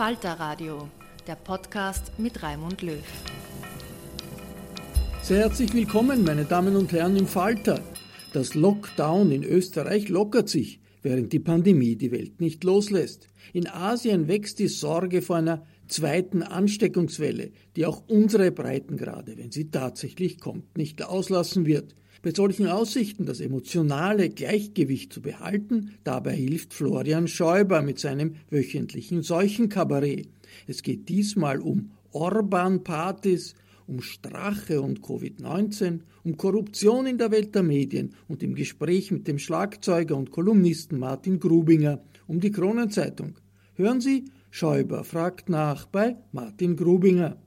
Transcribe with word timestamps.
Falter 0.00 0.40
Radio, 0.40 0.88
der 1.26 1.34
Podcast 1.34 2.18
mit 2.18 2.42
Raimund 2.42 2.80
Löw. 2.80 3.04
Sehr 5.20 5.40
herzlich 5.40 5.74
willkommen, 5.74 6.24
meine 6.24 6.46
Damen 6.46 6.74
und 6.74 6.90
Herren 6.90 7.16
im 7.16 7.26
Falter. 7.26 7.82
Das 8.32 8.54
Lockdown 8.54 9.30
in 9.30 9.44
Österreich 9.44 10.08
lockert 10.08 10.48
sich, 10.48 10.80
während 11.02 11.34
die 11.34 11.38
Pandemie 11.38 11.96
die 11.96 12.12
Welt 12.12 12.40
nicht 12.40 12.64
loslässt. 12.64 13.28
In 13.52 13.68
Asien 13.68 14.26
wächst 14.26 14.58
die 14.58 14.68
Sorge 14.68 15.20
vor 15.20 15.36
einer 15.36 15.66
zweiten 15.86 16.42
Ansteckungswelle, 16.42 17.50
die 17.76 17.84
auch 17.84 18.02
unsere 18.08 18.52
Breitengrade, 18.52 19.36
wenn 19.36 19.50
sie 19.50 19.70
tatsächlich 19.70 20.40
kommt, 20.40 20.78
nicht 20.78 21.04
auslassen 21.04 21.66
wird. 21.66 21.94
Bei 22.22 22.32
solchen 22.32 22.66
Aussichten 22.66 23.24
das 23.24 23.40
emotionale 23.40 24.28
Gleichgewicht 24.28 25.10
zu 25.10 25.22
behalten, 25.22 25.94
dabei 26.04 26.34
hilft 26.34 26.74
Florian 26.74 27.28
Schäuber 27.28 27.80
mit 27.80 27.98
seinem 27.98 28.34
wöchentlichen 28.50 29.22
Seuchenkabarett. 29.22 30.28
Es 30.66 30.82
geht 30.82 31.08
diesmal 31.08 31.60
um 31.60 31.92
Orban-Partys, 32.12 33.54
um 33.86 34.02
Strache 34.02 34.82
und 34.82 35.00
Covid-19, 35.00 36.00
um 36.22 36.36
Korruption 36.36 37.06
in 37.06 37.16
der 37.16 37.30
Welt 37.30 37.54
der 37.54 37.62
Medien 37.62 38.14
und 38.28 38.42
im 38.42 38.54
Gespräch 38.54 39.10
mit 39.10 39.26
dem 39.26 39.38
Schlagzeuger 39.38 40.14
und 40.14 40.30
Kolumnisten 40.30 40.98
Martin 40.98 41.40
Grubinger 41.40 42.04
um 42.26 42.38
die 42.38 42.52
Kronenzeitung. 42.52 43.38
Hören 43.76 44.02
Sie, 44.02 44.26
Schäuber 44.50 45.04
fragt 45.04 45.48
nach 45.48 45.86
bei 45.86 46.18
Martin 46.32 46.76
Grubinger. 46.76 47.42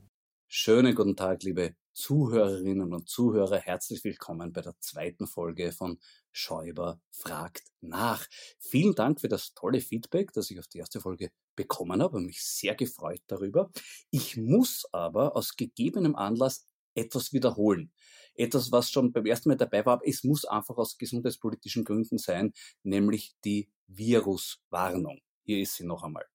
Schönen 0.48 0.96
guten 0.96 1.14
Tag, 1.14 1.44
liebe 1.44 1.74
Zuhörerinnen 1.94 2.92
und 2.92 3.08
Zuhörer, 3.08 3.56
herzlich 3.56 4.02
willkommen 4.02 4.52
bei 4.52 4.62
der 4.62 4.74
zweiten 4.80 5.28
Folge 5.28 5.70
von 5.70 6.00
Schäuber 6.32 7.00
fragt 7.12 7.70
nach. 7.80 8.26
Vielen 8.58 8.96
Dank 8.96 9.20
für 9.20 9.28
das 9.28 9.54
tolle 9.54 9.80
Feedback, 9.80 10.32
das 10.32 10.50
ich 10.50 10.58
auf 10.58 10.66
die 10.66 10.78
erste 10.78 11.00
Folge 11.00 11.30
bekommen 11.54 12.02
habe 12.02 12.16
und 12.16 12.26
mich 12.26 12.42
sehr 12.42 12.74
gefreut 12.74 13.22
darüber. 13.28 13.70
Ich 14.10 14.36
muss 14.36 14.88
aber 14.90 15.36
aus 15.36 15.54
gegebenem 15.54 16.16
Anlass 16.16 16.66
etwas 16.96 17.32
wiederholen. 17.32 17.92
Etwas, 18.34 18.72
was 18.72 18.90
schon 18.90 19.12
beim 19.12 19.26
ersten 19.26 19.50
Mal 19.50 19.56
dabei 19.56 19.86
war, 19.86 20.00
es 20.04 20.24
muss 20.24 20.44
einfach 20.44 20.76
aus 20.76 20.98
gesundheitspolitischen 20.98 21.84
Gründen 21.84 22.18
sein, 22.18 22.54
nämlich 22.82 23.36
die 23.44 23.70
Viruswarnung. 23.86 25.20
Hier 25.44 25.60
ist 25.60 25.76
sie 25.76 25.86
noch 25.86 26.02
einmal. 26.02 26.26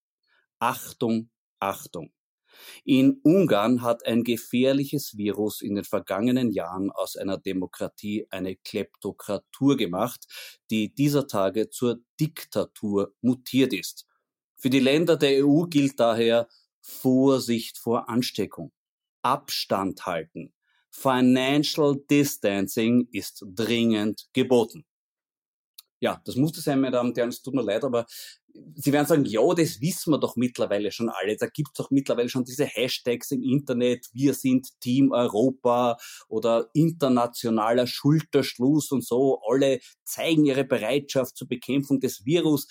Achtung, 0.60 1.30
Achtung. 1.60 2.14
In 2.84 3.20
Ungarn 3.24 3.82
hat 3.82 4.06
ein 4.06 4.24
gefährliches 4.24 5.18
Virus 5.18 5.62
in 5.62 5.76
den 5.76 5.84
vergangenen 5.84 6.52
Jahren 6.52 6.92
aus 6.92 7.16
einer 7.16 7.38
Demokratie 7.38 8.28
eine 8.30 8.56
Kleptokratur 8.56 9.78
gemacht, 9.78 10.26
die 10.70 10.94
dieser 10.94 11.28
Tage 11.28 11.70
zur 11.70 12.00
Diktatur 12.20 13.14
mutiert 13.22 13.74
ist. 13.74 14.06
Für 14.56 14.70
die 14.70 14.80
Länder 14.80 15.18
der 15.18 15.46
EU 15.46 15.64
gilt 15.64 16.00
daher 16.00 16.48
Vorsicht 16.82 17.78
vor 17.78 18.10
Ansteckung, 18.10 18.72
Abstand 19.22 20.06
halten, 20.06 20.54
Financial 20.92 21.96
Distancing 22.10 23.08
ist 23.12 23.46
dringend 23.48 24.28
geboten 24.34 24.86
ja, 26.00 26.22
das 26.26 26.36
musste 26.36 26.62
sein, 26.62 26.80
meine 26.80 26.96
Damen 26.96 27.10
und 27.10 27.18
Herren, 27.18 27.30
es 27.30 27.42
tut 27.42 27.54
mir 27.54 27.64
leid, 27.64 27.84
aber 27.84 28.06
Sie 28.76 28.92
werden 28.92 29.06
sagen, 29.06 29.26
ja, 29.26 29.42
das 29.54 29.80
wissen 29.80 30.12
wir 30.12 30.18
doch 30.18 30.36
mittlerweile 30.36 30.92
schon 30.92 31.10
alle. 31.10 31.38
Da 31.38 31.48
gibt 31.48 31.70
es 31.70 31.74
doch 31.76 31.92
mittlerweile 31.92 32.30
schon 32.30 32.46
diese 32.46 32.66
Hashtags 32.66 33.32
im 33.32 33.44
Internet, 33.44 34.08
wir 34.12 34.34
sind 34.34 34.68
Team 34.80 35.12
Europa 35.12 35.98
oder 36.28 36.70
internationaler 36.74 37.86
Schulterschluss 37.86 38.92
und 38.92 39.06
so. 39.06 39.40
Alle 39.48 39.80
zeigen 40.04 40.46
ihre 40.46 40.66
Bereitschaft 40.66 41.38
zur 41.38 41.48
Bekämpfung 41.48 42.00
des 42.00 42.26
Virus. 42.26 42.68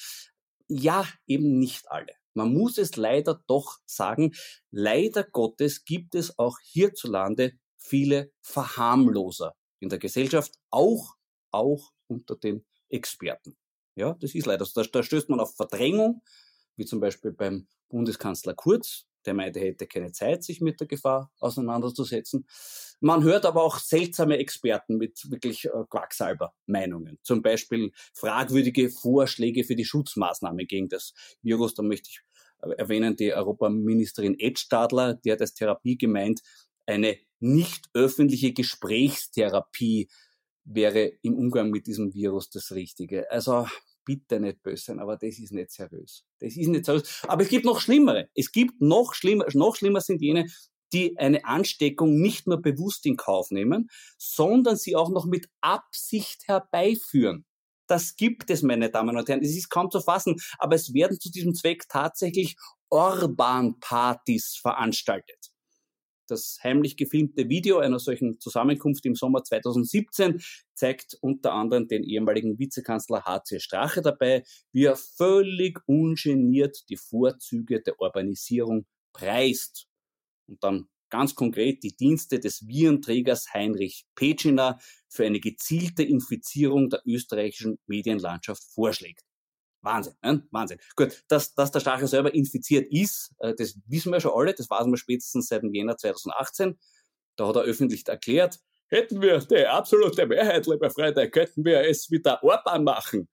Ja, 0.66 1.06
eben 1.26 1.58
nicht 1.58 1.90
alle. 1.90 2.12
Man 2.34 2.52
muss 2.52 2.76
es 2.78 2.96
leider 2.96 3.40
doch 3.46 3.78
sagen, 3.86 4.32
leider 4.70 5.24
Gottes 5.24 5.84
gibt 5.84 6.14
es 6.14 6.38
auch 6.38 6.58
hierzulande 6.62 7.52
viele 7.76 8.32
Verharmloser 8.40 9.54
in 9.80 9.88
der 9.88 9.98
Gesellschaft, 9.98 10.52
auch, 10.70 11.14
auch 11.50 11.92
unter 12.06 12.36
den 12.36 12.64
Experten. 12.88 13.56
Ja, 13.94 14.16
das 14.20 14.34
ist 14.34 14.46
leider 14.46 14.64
so. 14.64 14.80
Da, 14.80 14.88
da 14.90 15.02
stößt 15.02 15.28
man 15.28 15.40
auf 15.40 15.56
Verdrängung, 15.56 16.22
wie 16.76 16.84
zum 16.84 17.00
Beispiel 17.00 17.32
beim 17.32 17.66
Bundeskanzler 17.88 18.54
Kurz, 18.54 19.06
der 19.26 19.34
meinte, 19.34 19.60
er 19.60 19.66
hätte 19.66 19.86
keine 19.86 20.12
Zeit, 20.12 20.44
sich 20.44 20.60
mit 20.60 20.80
der 20.80 20.86
Gefahr 20.86 21.30
auseinanderzusetzen. 21.40 22.46
Man 23.00 23.22
hört 23.24 23.44
aber 23.44 23.62
auch 23.62 23.78
seltsame 23.78 24.38
Experten 24.38 24.96
mit 24.96 25.30
wirklich 25.30 25.66
äh, 25.66 25.70
Quacksalber-Meinungen. 25.90 27.18
Zum 27.22 27.42
Beispiel 27.42 27.92
fragwürdige 28.14 28.90
Vorschläge 28.90 29.64
für 29.64 29.76
die 29.76 29.84
Schutzmaßnahme 29.84 30.66
gegen 30.66 30.88
das 30.88 31.14
Virus. 31.42 31.74
Da 31.74 31.82
möchte 31.82 32.10
ich 32.10 32.20
äh, 32.62 32.70
erwähnen 32.76 33.16
die 33.16 33.34
Europaministerin 33.34 34.38
Edstadler, 34.38 35.14
die 35.14 35.32
hat 35.32 35.40
als 35.40 35.54
Therapie 35.54 35.98
gemeint, 35.98 36.40
eine 36.86 37.18
nicht 37.40 37.88
öffentliche 37.92 38.52
Gesprächstherapie 38.52 40.08
wäre 40.68 41.12
im 41.22 41.34
Umgang 41.34 41.70
mit 41.70 41.86
diesem 41.86 42.14
Virus 42.14 42.50
das 42.50 42.72
Richtige. 42.72 43.30
Also 43.30 43.66
bitte 44.04 44.40
nicht 44.40 44.62
böse 44.62 44.84
sein, 44.84 45.00
aber 45.00 45.16
das 45.16 45.38
ist 45.38 45.52
nicht 45.52 45.70
seriös. 45.70 46.24
Das 46.40 46.56
ist 46.56 46.68
nicht 46.68 46.84
seriös. 46.84 47.22
Aber 47.26 47.42
es 47.42 47.48
gibt 47.48 47.64
noch 47.64 47.80
schlimmere. 47.80 48.28
Es 48.34 48.52
gibt 48.52 48.80
noch 48.80 49.14
schlimmer, 49.14 49.46
noch 49.54 49.76
schlimmer 49.76 50.00
sind 50.00 50.20
jene, 50.22 50.46
die 50.92 51.18
eine 51.18 51.44
Ansteckung 51.44 52.18
nicht 52.20 52.46
nur 52.46 52.62
bewusst 52.62 53.04
in 53.06 53.16
Kauf 53.16 53.50
nehmen, 53.50 53.88
sondern 54.16 54.76
sie 54.76 54.96
auch 54.96 55.10
noch 55.10 55.26
mit 55.26 55.48
Absicht 55.60 56.48
herbeiführen. 56.48 57.44
Das 57.86 58.16
gibt 58.16 58.50
es, 58.50 58.62
meine 58.62 58.90
Damen 58.90 59.16
und 59.16 59.28
Herren. 59.28 59.42
Es 59.42 59.56
ist 59.56 59.70
kaum 59.70 59.90
zu 59.90 60.00
fassen, 60.00 60.36
aber 60.58 60.76
es 60.76 60.92
werden 60.92 61.18
zu 61.20 61.30
diesem 61.30 61.54
Zweck 61.54 61.84
tatsächlich 61.88 62.56
Orban-Partys 62.90 64.58
veranstaltet. 64.60 65.37
Das 66.28 66.58
heimlich 66.62 66.96
gefilmte 66.96 67.48
Video 67.48 67.78
einer 67.78 67.98
solchen 67.98 68.38
Zusammenkunft 68.38 69.04
im 69.06 69.14
Sommer 69.14 69.42
2017 69.42 70.40
zeigt 70.74 71.16
unter 71.20 71.52
anderem 71.54 71.88
den 71.88 72.04
ehemaligen 72.04 72.58
Vizekanzler 72.58 73.24
HC 73.24 73.60
Strache 73.60 74.02
dabei, 74.02 74.44
wie 74.72 74.84
er 74.84 74.96
völlig 74.96 75.80
ungeniert 75.86 76.84
die 76.88 76.96
Vorzüge 76.96 77.80
der 77.80 78.00
Urbanisierung 78.00 78.86
preist. 79.12 79.86
Und 80.46 80.62
dann 80.62 80.88
ganz 81.10 81.34
konkret 81.34 81.82
die 81.82 81.96
Dienste 81.96 82.38
des 82.38 82.66
Virenträgers 82.66 83.52
Heinrich 83.54 84.06
Petschiner 84.14 84.78
für 85.08 85.24
eine 85.24 85.40
gezielte 85.40 86.02
Infizierung 86.02 86.90
der 86.90 87.02
österreichischen 87.06 87.78
Medienlandschaft 87.86 88.62
vorschlägt. 88.64 89.27
Wahnsinn, 89.82 90.14
ne? 90.22 90.46
Wahnsinn. 90.50 90.78
Gut, 90.96 91.24
dass, 91.28 91.54
dass 91.54 91.70
der 91.70 91.80
Strache 91.80 92.06
selber 92.08 92.34
infiziert 92.34 92.90
ist, 92.90 93.34
äh, 93.38 93.54
das 93.54 93.78
wissen 93.86 94.12
wir 94.12 94.20
schon 94.20 94.32
alle, 94.34 94.54
das 94.54 94.68
weiß 94.68 94.86
man 94.86 94.96
spätestens 94.96 95.48
seit 95.48 95.62
dem 95.62 95.72
Jänner 95.72 95.96
2018. 95.96 96.78
Da 97.36 97.46
hat 97.46 97.56
er 97.56 97.62
öffentlich 97.62 98.06
erklärt, 98.08 98.58
hätten 98.88 99.22
wir 99.22 99.38
die 99.38 99.66
absolute 99.66 100.26
Mehrheit, 100.26 100.66
liebe 100.66 100.90
Freunde, 100.90 101.30
könnten 101.30 101.64
wir 101.64 101.80
es 101.82 102.10
mit 102.10 102.26
der 102.26 102.42
Orban 102.42 102.84
machen. 102.84 103.28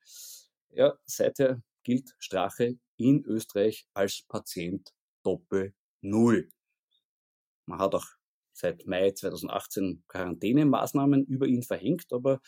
Ja, 0.69 0.93
seither 1.05 1.61
gilt 1.83 2.13
Strache 2.19 2.77
in 2.97 3.23
Österreich 3.25 3.87
als 3.93 4.23
Patient 4.27 4.93
Doppel 5.23 5.73
Null. 6.01 6.49
Man 7.65 7.79
hat 7.79 7.95
auch 7.95 8.05
seit 8.53 8.85
Mai 8.85 9.11
2018 9.11 10.03
Quarantänemaßnahmen 10.07 11.25
über 11.25 11.47
ihn 11.47 11.63
verhängt, 11.63 12.11
aber 12.11 12.39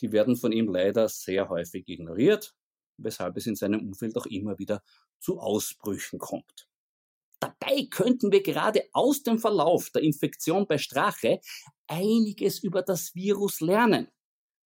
die 0.00 0.12
werden 0.12 0.36
von 0.36 0.52
ihm 0.52 0.72
leider 0.72 1.08
sehr 1.08 1.48
häufig 1.48 1.88
ignoriert 1.88 2.54
weshalb 3.02 3.36
es 3.36 3.46
in 3.46 3.56
seinem 3.56 3.80
Umfeld 3.80 4.16
auch 4.16 4.26
immer 4.26 4.58
wieder 4.58 4.82
zu 5.18 5.38
Ausbrüchen 5.38 6.18
kommt. 6.18 6.68
Dabei 7.40 7.86
könnten 7.90 8.30
wir 8.32 8.42
gerade 8.42 8.84
aus 8.92 9.22
dem 9.22 9.38
Verlauf 9.38 9.90
der 9.90 10.02
Infektion 10.02 10.66
bei 10.66 10.76
Strache 10.76 11.40
einiges 11.86 12.62
über 12.62 12.82
das 12.82 13.14
Virus 13.14 13.60
lernen. 13.60 14.08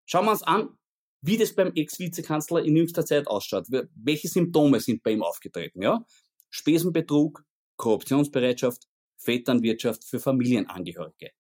Schauen 0.07 0.27
wir 0.27 0.33
uns 0.33 0.43
an, 0.43 0.77
wie 1.21 1.39
das 1.39 1.55
beim 1.55 1.73
Ex-Vizekanzler 1.75 2.65
in 2.65 2.77
jüngster 2.77 3.07
Zeit 3.07 3.29
ausschaut. 3.29 3.67
Welche 3.95 4.29
Symptome 4.29 4.81
sind 4.81 5.03
bei 5.03 5.13
ihm 5.13 5.23
aufgetreten? 5.23 5.83
Ja? 5.83 6.05
Spesenbetrug, 6.51 7.45
Korruptionsbereitschaft, 7.77 8.87
Vetternwirtschaft 9.17 10.05
für 10.05 10.21
Familienangehörige. 10.21 11.31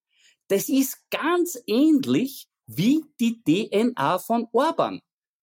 Das 0.49 0.69
ist 0.69 0.99
ganz 1.11 1.59
ähnlich 1.67 2.49
wie 2.67 3.05
die 3.21 3.43
DNA 3.43 4.19
von 4.19 4.47
Orban. 4.53 5.01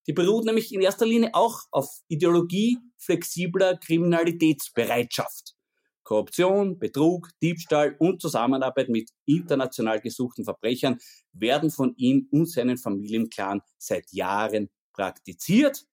Die 0.08 0.14
beruht 0.14 0.46
nämlich 0.46 0.74
in 0.74 0.82
erster 0.82 1.06
Linie 1.06 1.32
auch 1.34 1.62
auf 1.72 1.88
Ideologie 2.08 2.78
flexibler 2.98 3.78
Kriminalitätsbereitschaft. 3.78 5.56
Korruption, 6.04 6.80
Betrug, 6.80 7.30
Diebstahl 7.42 7.96
und 8.00 8.22
Zusammenarbeit 8.22 8.90
mit 8.90 9.12
international 9.26 10.02
gesuchten 10.02 10.44
Verbrechern 10.44 10.98
werden 11.32 11.70
von 11.70 11.94
ihm 11.96 12.28
und 12.32 12.50
seinen 12.50 12.78
Familienclan 12.78 13.62
seit 13.78 14.12
Jahren 14.12 14.70
praktiziert. 14.94 15.86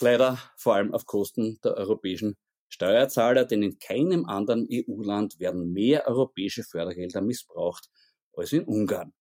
Leider 0.00 0.38
vor 0.56 0.74
allem 0.74 0.92
auf 0.92 1.06
Kosten 1.06 1.58
der 1.64 1.74
europäischen 1.74 2.36
Steuerzahler, 2.68 3.44
denn 3.44 3.62
in 3.62 3.78
keinem 3.78 4.26
anderen 4.26 4.66
EU-Land 4.70 5.38
werden 5.38 5.72
mehr 5.72 6.08
europäische 6.08 6.64
Fördergelder 6.64 7.20
missbraucht 7.20 7.88
als 8.34 8.52
in 8.52 8.64
Ungarn. 8.64 9.12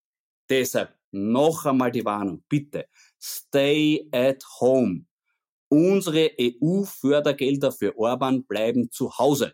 Deshalb 0.51 0.93
noch 1.11 1.65
einmal 1.65 1.91
die 1.91 2.03
Warnung, 2.03 2.43
bitte, 2.49 2.89
stay 3.17 4.05
at 4.11 4.43
home. 4.59 5.05
Unsere 5.69 6.29
EU-Fördergelder 6.37 7.71
für 7.71 7.97
Orban 7.97 8.43
bleiben 8.43 8.91
zu 8.91 9.17
Hause. 9.17 9.53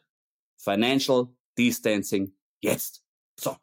Financial 0.57 1.27
Distancing 1.55 2.35
jetzt. 2.61 3.03
So. 3.39 3.55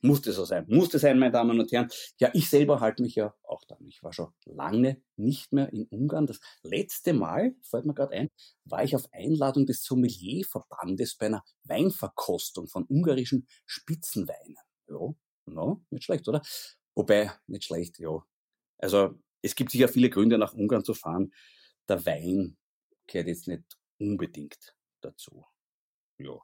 Musste 0.00 0.32
so 0.32 0.46
sein. 0.46 0.64
Musste 0.66 0.98
sein, 0.98 1.18
meine 1.18 1.32
Damen 1.32 1.60
und 1.60 1.70
Herren. 1.72 1.90
Ja, 2.18 2.30
ich 2.32 2.48
selber 2.48 2.80
halte 2.80 3.02
mich 3.02 3.16
ja 3.16 3.34
auch 3.42 3.62
da. 3.68 3.76
Ich 3.86 4.02
war 4.02 4.14
schon 4.14 4.32
lange 4.46 5.02
nicht 5.16 5.52
mehr 5.52 5.70
in 5.74 5.84
Ungarn. 5.88 6.26
Das 6.26 6.40
letzte 6.62 7.12
Mal, 7.12 7.54
fällt 7.60 7.84
mir 7.84 7.92
gerade 7.92 8.14
ein, 8.14 8.30
war 8.64 8.82
ich 8.82 8.96
auf 8.96 9.12
Einladung 9.12 9.66
des 9.66 9.84
Sommelierverbandes 9.84 11.16
bei 11.16 11.26
einer 11.26 11.44
Weinverkostung 11.64 12.66
von 12.66 12.86
ungarischen 12.88 13.46
Spitzenweinen. 13.66 14.56
Ja, 14.88 15.14
no, 15.46 15.84
nicht 15.90 16.04
schlecht, 16.04 16.28
oder? 16.28 16.42
Wobei, 16.94 17.32
nicht 17.46 17.64
schlecht, 17.64 17.98
ja. 17.98 18.22
Also, 18.78 19.18
es 19.42 19.54
gibt 19.54 19.70
sicher 19.70 19.88
viele 19.88 20.10
Gründe, 20.10 20.38
nach 20.38 20.54
Ungarn 20.54 20.84
zu 20.84 20.94
fahren. 20.94 21.32
Der 21.88 22.04
Wein 22.04 22.56
gehört 23.06 23.28
jetzt 23.28 23.48
nicht 23.48 23.64
unbedingt 23.98 24.74
dazu. 25.00 25.44
Ja. 26.18 26.38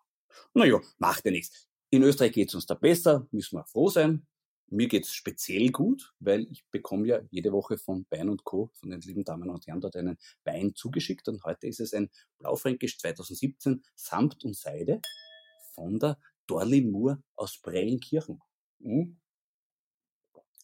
Naja, 0.54 0.81
macht 0.99 1.25
ja 1.25 1.31
nichts. 1.31 1.69
In 1.90 2.02
Österreich 2.02 2.32
geht's 2.32 2.54
uns 2.54 2.66
da 2.66 2.75
besser, 2.75 3.26
müssen 3.32 3.58
wir 3.58 3.64
froh 3.64 3.88
sein. 3.88 4.26
Mir 4.69 4.88
geht's 4.88 5.12
speziell 5.12 5.69
gut, 5.69 6.14
weil 6.19 6.46
ich 6.50 6.64
bekomme 6.70 7.06
ja 7.06 7.20
jede 7.31 7.52
Woche 7.52 7.76
von 7.76 8.06
Wein 8.08 8.31
und 8.31 8.44
Co., 8.44 8.70
von 8.72 8.88
den 8.88 9.02
lieben 9.02 9.25
Damen 9.25 9.50
und 9.50 9.66
Herren 9.66 9.82
dort 9.82 9.96
einen 9.96 10.16
Wein 10.44 10.75
zugeschickt 10.75 11.28
und 11.28 11.44
heute 11.44 11.66
ist 11.66 11.81
es 11.81 11.93
ein 11.93 12.10
Blaufränkisch 12.38 12.98
2017 12.98 13.82
Samt 13.94 14.43
und 14.44 14.56
Seide 14.56 15.02
von 15.75 15.98
der 15.98 16.19
Dorli 16.46 16.81
Moor 16.81 17.22
aus 17.37 17.58
Brellenkirchen. 17.58 18.40
Hm? 18.82 19.17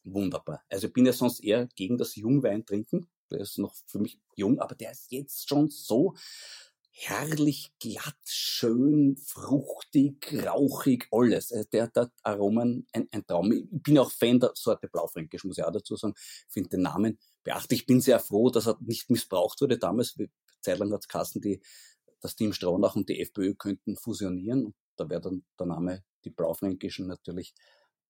Wunderbar. 0.05 0.63
Also 0.69 0.87
ich 0.87 0.93
bin 0.93 1.07
ja 1.07 1.13
sonst 1.13 1.41
eher 1.41 1.67
gegen 1.75 1.99
das 1.99 2.17
Jungwein 2.17 2.65
trinken. 2.65 3.09
Der 3.31 3.41
ist 3.41 3.59
noch 3.59 3.75
für 3.87 3.99
mich 3.99 4.19
jung, 4.37 4.59
aber 4.59 4.75
der 4.75 4.93
ist 4.93 5.13
jetzt 5.13 5.49
schon 5.49 5.69
so 5.69 6.15
herrlich 7.01 7.71
glatt, 7.79 8.17
schön, 8.25 9.17
fruchtig, 9.17 10.35
rauchig, 10.45 11.07
alles. 11.13 11.53
Also 11.53 11.69
der 11.71 11.91
hat 11.95 12.11
Aromen 12.23 12.87
ein, 12.93 13.07
ein 13.13 13.25
Traum. 13.27 13.53
Ich 13.53 13.67
bin 13.71 13.99
auch 13.99 14.11
Fan 14.11 14.41
der 14.41 14.53
Sorte 14.55 14.89
Blaufränkisch, 14.89 15.45
muss 15.45 15.59
ich 15.59 15.65
auch 15.65 15.73
dazu 15.73 15.95
sagen. 15.95 16.15
Ich 16.17 16.53
finde 16.53 16.71
den 16.71 16.83
Namen 16.83 17.19
beachtlich. 17.45 17.83
Ich 17.83 17.87
bin 17.87 18.01
sehr 18.01 18.19
froh, 18.19 18.51
dass 18.51 18.67
er 18.67 18.79
nicht 18.81 19.11
missbraucht 19.11 19.61
wurde 19.61 19.79
damals. 19.79 20.17
Zeitlang 20.61 20.93
hat 20.93 21.03
es 21.03 21.09
Kassen, 21.09 21.41
die 21.41 21.61
das 22.21 22.35
Team 22.35 22.53
Stronach 22.53 22.97
und 22.97 23.09
die 23.09 23.21
FPÖ 23.21 23.55
könnten 23.55 23.97
fusionieren. 23.97 24.75
Da 24.97 25.09
wäre 25.09 25.21
dann 25.21 25.45
der 25.59 25.67
Name 25.67 26.05
die 26.25 26.31
Blaufränkischen 26.31 27.07
natürlich 27.07 27.55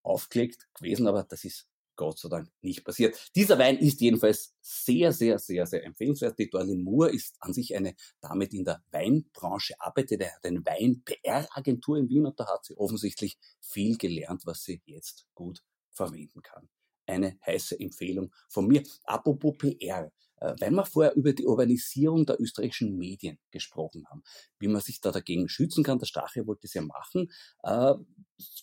aufgelegt 0.03 0.69
gewesen, 0.75 1.07
aber 1.07 1.25
das 1.25 1.45
ist 1.45 1.69
Gott 1.99 2.19
sei 2.19 2.29
Dank 2.29 2.49
nicht 2.63 2.85
passiert. 2.85 3.19
Dieser 3.35 3.59
Wein 3.59 3.77
ist 3.77 4.01
jedenfalls 4.01 4.55
sehr, 4.61 5.13
sehr, 5.13 5.39
sehr, 5.39 5.67
sehr 5.67 5.85
empfehlenswert. 5.85 6.39
Die 6.39 6.49
Dorlin 6.49 6.83
Moore 6.85 7.11
ist 7.11 7.35
an 7.41 7.53
sich 7.53 7.75
eine 7.77 7.95
Dame, 8.21 8.47
die 8.47 8.59
in 8.59 8.65
der 8.65 8.83
Weinbranche 8.93 9.75
arbeitet. 9.81 10.21
Er 10.21 10.37
hat 10.37 10.45
eine 10.47 10.65
Wein-PR-Agentur 10.65 11.99
in 11.99 12.09
Wien 12.09 12.27
und 12.27 12.39
da 12.39 12.47
hat 12.47 12.65
sie 12.65 12.77
offensichtlich 12.77 13.37
viel 13.61 13.99
gelernt, 13.99 14.47
was 14.47 14.63
sie 14.63 14.81
jetzt 14.87 15.27
gut 15.35 15.65
verwenden 15.91 16.41
kann. 16.41 16.69
Eine 17.05 17.37
heiße 17.45 17.79
Empfehlung 17.81 18.33
von 18.49 18.69
mir. 18.69 18.85
Apropos 19.05 19.59
PR 19.59 20.13
äh, 20.41 20.55
weil 20.61 20.71
wir 20.71 20.87
vorher 20.87 21.17
über 21.17 21.33
die 21.33 21.47
Urbanisierung 21.47 22.25
der 22.27 22.41
österreichischen 22.41 22.97
Medien 22.97 23.39
gesprochen 23.51 24.07
haben, 24.09 24.23
wie 24.59 24.69
man 24.69 24.81
sich 24.81 25.01
da 25.01 25.11
dagegen 25.11 25.49
schützen 25.49 25.83
kann. 25.83 25.99
Der 25.99 26.07
Strache 26.07 26.47
wollte 26.47 26.67
es 26.67 26.75
ja 26.75 26.83
machen. 26.83 27.33
Äh, 27.65 27.95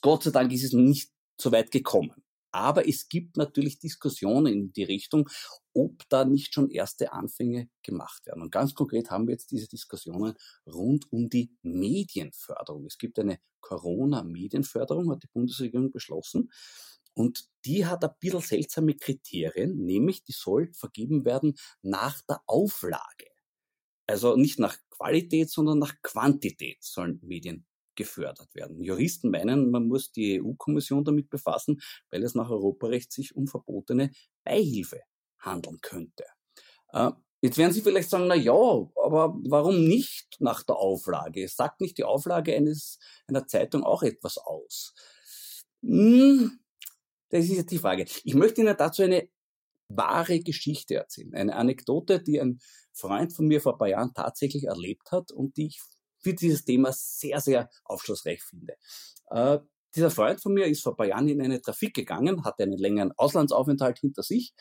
Gott 0.02 0.24
sei 0.24 0.32
Dank 0.32 0.54
ist 0.54 0.64
es 0.64 0.74
nicht 0.74 1.12
so 1.40 1.52
weit 1.52 1.72
gekommen. 1.72 2.26
Aber 2.52 2.88
es 2.88 3.10
gibt 3.10 3.36
natürlich 3.36 3.80
Diskussionen 3.80 4.54
in 4.54 4.72
die 4.72 4.86
Richtung, 4.86 5.30
ob 5.74 6.08
da 6.08 6.24
nicht 6.24 6.54
schon 6.54 6.70
erste 6.70 7.12
Anfänge 7.12 7.70
gemacht 7.84 8.26
werden. 8.26 8.44
Und 8.44 8.52
ganz 8.52 8.74
konkret 8.74 9.12
haben 9.12 9.28
wir 9.28 9.34
jetzt 9.34 9.52
diese 9.52 9.68
Diskussionen 9.68 10.36
rund 10.66 11.12
um 11.12 11.30
die 11.30 11.52
Medienförderung. 11.64 12.86
Es 12.86 12.98
gibt 12.98 13.20
eine 13.20 13.40
Corona-Medienförderung, 13.60 15.12
hat 15.12 15.24
die 15.24 15.30
Bundesregierung 15.34 15.92
beschlossen. 15.92 16.50
Und 17.14 17.46
die 17.66 17.86
hat 17.86 18.06
ein 18.06 18.12
bisschen 18.22 18.40
seltsame 18.40 18.96
Kriterien, 18.96 19.76
nämlich 19.84 20.24
die 20.24 20.32
soll 20.32 20.72
vergeben 20.74 21.26
werden 21.26 21.56
nach 21.82 22.22
der 22.22 22.42
Auflage. 22.46 23.28
Also 24.08 24.38
nicht 24.38 24.60
nach 24.60 24.78
Qualität, 24.90 25.50
sondern 25.50 25.80
nach 25.80 25.96
Quantität 26.02 26.78
sollen 26.82 27.20
Medien 27.22 27.66
gefördert 27.96 28.54
werden. 28.56 28.82
Juristen 28.82 29.30
meinen, 29.32 29.72
man 29.72 29.88
muss 29.88 30.12
die 30.12 30.42
EU-Kommission 30.42 31.04
damit 31.04 31.30
befassen, 31.30 31.82
weil 32.12 32.24
es 32.24 32.36
nach 32.36 32.50
Europarecht 32.50 33.12
sich 33.12 33.36
um 33.36 33.48
verbotene 33.48 34.12
Beihilfe 34.44 35.02
handeln 35.40 35.80
könnte. 35.82 36.26
Äh, 36.92 37.12
jetzt 37.42 37.58
werden 37.58 37.72
Sie 37.72 37.82
vielleicht 37.82 38.10
sagen, 38.10 38.28
na 38.28 38.36
ja, 38.36 38.54
aber 38.54 39.36
warum 39.46 39.88
nicht 39.88 40.38
nach 40.40 40.64
der 40.64 40.76
Auflage? 40.76 41.48
Sagt 41.48 41.82
nicht 41.82 41.98
die 41.98 42.04
Auflage 42.04 42.56
eines, 42.56 43.00
einer 43.28 43.48
Zeitung 43.48 43.84
auch 43.84 44.04
etwas 44.04 44.38
aus? 44.38 44.94
Hm, 45.84 46.60
das 47.30 47.46
ist 47.46 47.58
jetzt 47.58 47.72
die 47.72 47.80
Frage. 47.80 48.06
Ich 48.24 48.34
möchte 48.36 48.62
Ihnen 48.62 48.76
dazu 48.78 49.04
eine 49.04 49.30
wahre 49.90 50.40
Geschichte 50.40 50.96
erzählen. 50.96 51.34
Eine 51.36 51.56
Anekdote, 51.56 52.22
die 52.22 52.40
ein 52.40 52.60
Freund 52.92 53.34
von 53.34 53.48
mir 53.48 53.62
vor 53.62 53.74
ein 53.74 53.78
paar 53.78 53.90
Jahren 53.90 54.14
tatsächlich 54.14 54.66
erlebt 54.66 55.12
hat 55.12 55.32
und 55.32 55.58
die 55.58 55.68
ich 55.68 55.82
für 56.26 56.34
dieses 56.34 56.66
Thema 56.66 56.92
sehr, 56.92 57.40
sehr 57.40 57.70
aufschlussreich 57.84 58.42
finde. 58.42 58.78
Äh, 59.30 59.60
dieser 59.94 60.10
Freund 60.10 60.42
von 60.42 60.56
mir 60.56 60.66
ist 60.66 60.82
vor 60.82 60.94
ein 60.94 60.98
paar 60.98 61.06
Jahren 61.06 61.30
in 61.30 61.40
eine 61.40 61.62
Trafik 61.62 61.94
gegangen, 61.94 62.44
hatte 62.44 62.64
einen 62.64 62.80
längeren 62.80 63.12
Auslandsaufenthalt 63.12 64.00
hinter 64.00 64.24
sich 64.24 64.56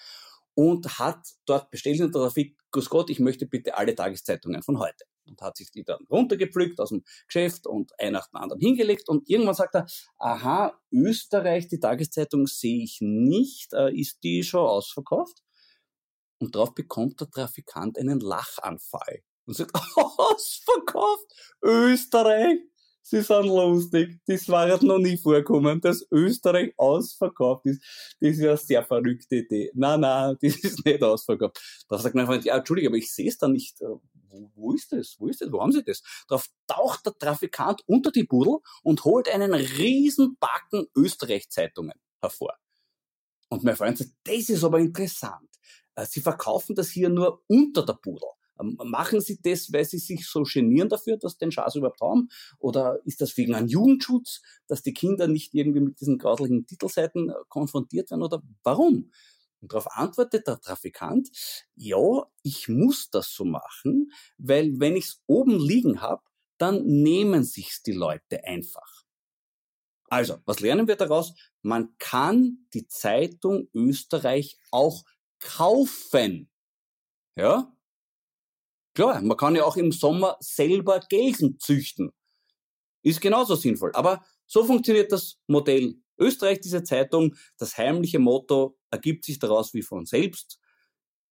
und 0.52 0.98
hat 0.98 1.26
dort 1.46 1.70
bestellt 1.70 2.00
in 2.00 2.12
der 2.12 2.20
Trafik, 2.20 2.58
Grüß 2.70 2.90
Gott, 2.90 3.08
ich 3.08 3.18
möchte 3.18 3.46
bitte 3.46 3.78
alle 3.78 3.94
Tageszeitungen 3.94 4.62
von 4.62 4.78
heute. 4.78 5.06
Und 5.26 5.40
hat 5.40 5.56
sich 5.56 5.70
die 5.70 5.84
dann 5.84 6.04
runtergepflückt 6.10 6.78
aus 6.80 6.90
dem 6.90 7.02
Geschäft 7.26 7.66
und 7.66 7.98
ein 7.98 8.12
nach 8.12 8.28
dem 8.28 8.36
anderen 8.36 8.60
hingelegt 8.60 9.08
und 9.08 9.26
irgendwann 9.26 9.54
sagt 9.54 9.74
er, 9.74 9.86
aha, 10.18 10.78
Österreich, 10.92 11.66
die 11.68 11.80
Tageszeitung 11.80 12.46
sehe 12.46 12.84
ich 12.84 12.98
nicht, 13.00 13.72
äh, 13.72 13.90
ist 13.90 14.22
die 14.22 14.42
schon 14.42 14.68
ausverkauft? 14.68 15.42
Und 16.40 16.54
darauf 16.54 16.74
bekommt 16.74 17.22
der 17.22 17.30
Trafikant 17.30 17.98
einen 17.98 18.20
Lachanfall 18.20 19.22
und 19.46 19.54
sagt, 19.54 19.72
ausverkauft, 19.96 21.26
Österreich, 21.62 22.58
sie 23.02 23.22
sind 23.22 23.46
lustig. 23.46 24.20
Das 24.26 24.48
war 24.48 24.66
noch 24.82 24.98
nie 24.98 25.16
vorkommen, 25.16 25.80
dass 25.80 26.06
Österreich 26.10 26.74
ausverkauft 26.76 27.66
ist. 27.66 27.82
Das 28.20 28.30
ist 28.32 28.38
ja 28.40 28.50
eine 28.50 28.58
sehr 28.58 28.84
verrückte 28.84 29.36
Idee. 29.36 29.70
Nein, 29.74 30.00
nein, 30.00 30.36
das 30.42 30.56
ist 30.56 30.84
nicht 30.84 31.02
ausverkauft. 31.02 31.60
Da 31.88 31.98
sagt 31.98 32.14
mein 32.14 32.26
Freund, 32.26 32.44
ja, 32.44 32.56
Entschuldige, 32.56 32.88
aber 32.88 32.96
ich 32.96 33.12
sehe 33.12 33.28
es 33.28 33.38
da 33.38 33.48
nicht. 33.48 33.80
Äh, 33.80 33.86
wo, 34.28 34.50
wo 34.54 34.72
ist 34.72 34.92
das? 34.92 35.16
Wo 35.18 35.28
ist 35.28 35.40
das? 35.40 35.52
Wo 35.52 35.60
haben 35.60 35.72
Sie 35.72 35.84
das? 35.84 36.02
Darauf 36.28 36.48
taucht 36.66 37.06
der 37.06 37.16
Trafikant 37.16 37.82
unter 37.86 38.10
die 38.10 38.24
Pudel 38.24 38.58
und 38.82 39.04
holt 39.04 39.28
einen 39.28 39.54
riesen 39.54 40.36
Backen 40.40 40.86
Österreich-Zeitungen 40.96 41.94
hervor. 42.20 42.54
Und 43.48 43.62
mein 43.62 43.76
Freund 43.76 43.98
sagt, 43.98 44.10
das 44.24 44.48
ist 44.48 44.64
aber 44.64 44.80
interessant. 44.80 45.48
Äh, 45.94 46.06
sie 46.06 46.20
verkaufen 46.20 46.74
das 46.74 46.90
hier 46.90 47.08
nur 47.08 47.42
unter 47.46 47.84
der 47.84 47.94
Pudel. 47.94 48.28
Ähm, 48.60 48.76
machen 48.84 49.20
Sie 49.20 49.40
das, 49.42 49.72
weil 49.72 49.84
Sie 49.84 49.98
sich 49.98 50.26
so 50.26 50.42
genieren 50.42 50.88
dafür, 50.88 51.16
dass 51.16 51.38
den 51.38 51.52
Schaß 51.52 51.76
überhaupt 51.76 52.00
haben? 52.00 52.28
Oder 52.58 53.00
ist 53.04 53.20
das 53.20 53.36
wegen 53.36 53.54
einem 53.54 53.68
Jugendschutz, 53.68 54.42
dass 54.66 54.82
die 54.82 54.94
Kinder 54.94 55.28
nicht 55.28 55.54
irgendwie 55.54 55.80
mit 55.80 56.00
diesen 56.00 56.18
grauslichen 56.18 56.66
Titelseiten 56.66 57.30
äh, 57.30 57.34
konfrontiert 57.48 58.10
werden? 58.10 58.22
Oder 58.22 58.42
warum? 58.62 59.10
Und 59.60 59.72
darauf 59.72 59.96
antwortet 59.96 60.46
der 60.46 60.60
Trafikant, 60.60 61.30
ja, 61.74 62.26
ich 62.42 62.68
muss 62.68 63.08
das 63.10 63.32
so 63.32 63.46
machen, 63.46 64.12
weil 64.36 64.78
wenn 64.78 64.94
ich 64.94 65.06
es 65.06 65.22
oben 65.26 65.58
liegen 65.58 66.02
habe, 66.02 66.22
dann 66.58 66.84
nehmen 66.84 67.44
sich's 67.44 67.82
die 67.82 67.92
Leute 67.92 68.44
einfach. 68.44 69.04
Also, 70.10 70.38
was 70.44 70.60
lernen 70.60 70.86
wir 70.86 70.96
daraus? 70.96 71.34
Man 71.62 71.96
kann 71.98 72.66
die 72.74 72.86
Zeitung 72.86 73.68
Österreich 73.72 74.58
auch 74.70 75.02
kaufen. 75.40 76.50
Ja? 77.36 77.74
Klar, 78.94 79.20
man 79.22 79.36
kann 79.36 79.56
ja 79.56 79.64
auch 79.64 79.76
im 79.76 79.92
Sommer 79.92 80.36
selber 80.40 81.00
Gelsen 81.08 81.58
züchten. 81.58 82.12
Ist 83.02 83.20
genauso 83.20 83.56
sinnvoll. 83.56 83.90
Aber 83.94 84.24
so 84.46 84.64
funktioniert 84.64 85.12
das 85.12 85.38
Modell 85.46 85.96
Österreich, 86.18 86.60
diese 86.60 86.84
Zeitung. 86.84 87.34
Das 87.58 87.76
heimliche 87.76 88.18
Motto 88.18 88.78
ergibt 88.90 89.24
sich 89.24 89.38
daraus 89.38 89.74
wie 89.74 89.82
von 89.82 90.06
selbst. 90.06 90.58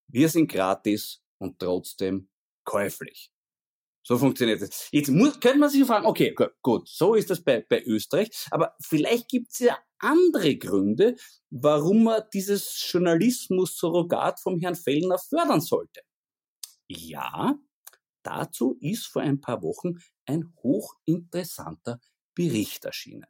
Wir 0.07 0.29
sind 0.29 0.51
gratis 0.51 1.23
und 1.37 1.59
trotzdem 1.59 2.29
käuflich. 2.65 3.31
So 4.05 4.17
funktioniert 4.17 4.61
es. 4.61 4.89
Jetzt 4.91 5.09
muss, 5.09 5.39
könnte 5.39 5.59
man 5.59 5.69
sich 5.69 5.85
fragen, 5.85 6.05
okay, 6.05 6.35
gut, 6.61 6.89
so 6.89 7.15
ist 7.15 7.29
das 7.29 7.41
bei, 7.41 7.65
bei 7.67 7.81
Österreich, 7.83 8.29
aber 8.51 8.75
vielleicht 8.81 9.29
gibt 9.29 9.53
es 9.53 9.59
ja 9.59 9.77
andere 9.99 10.57
Gründe, 10.57 11.15
warum 11.49 12.03
man 12.03 12.21
dieses 12.33 12.85
Journalismus-Surrogat 12.91 14.41
vom 14.41 14.59
Herrn 14.59 14.75
Fellner 14.75 15.17
fördern 15.17 15.61
sollte. 15.61 16.01
Ja, 16.95 17.57
dazu 18.21 18.77
ist 18.79 19.07
vor 19.07 19.23
ein 19.23 19.41
paar 19.41 19.63
Wochen 19.63 19.99
ein 20.25 20.53
hochinteressanter 20.61 21.99
Bericht 22.35 22.85
erschienen. 22.85 23.25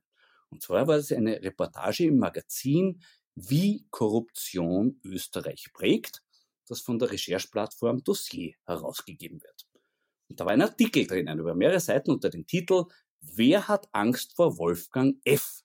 Und 0.49 0.61
zwar 0.61 0.87
war 0.87 0.97
es 0.97 1.11
eine 1.11 1.41
Reportage 1.41 2.05
im 2.05 2.17
Magazin 2.17 3.01
Wie 3.35 3.87
Korruption 3.89 4.99
Österreich 5.03 5.71
prägt, 5.73 6.21
das 6.67 6.81
von 6.81 6.99
der 6.99 7.11
Rechercheplattform 7.11 8.03
Dossier 8.03 8.53
herausgegeben 8.65 9.41
wird. 9.41 9.67
Und 10.29 10.39
da 10.39 10.45
war 10.45 10.53
ein 10.53 10.61
Artikel 10.61 11.07
drinnen 11.07 11.39
über 11.39 11.55
mehrere 11.55 11.79
Seiten 11.79 12.11
unter 12.11 12.29
dem 12.29 12.45
Titel 12.45 12.85
Wer 13.21 13.67
hat 13.69 13.87
Angst 13.93 14.35
vor 14.35 14.57
Wolfgang 14.57 15.17
F? 15.23 15.63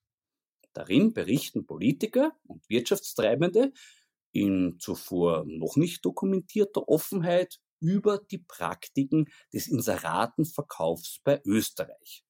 Darin 0.73 1.13
berichten 1.13 1.67
Politiker 1.67 2.33
und 2.45 2.69
Wirtschaftstreibende 2.69 3.73
in 4.33 4.79
zuvor 4.79 5.45
noch 5.47 5.77
nicht 5.77 6.05
dokumentierter 6.05 6.89
Offenheit 6.89 7.61
über 7.81 8.19
die 8.19 8.39
Praktiken 8.39 9.27
des 9.53 9.67
Inseratenverkaufs 9.69 11.21
bei 11.25 11.41
Österreich. 11.45 12.25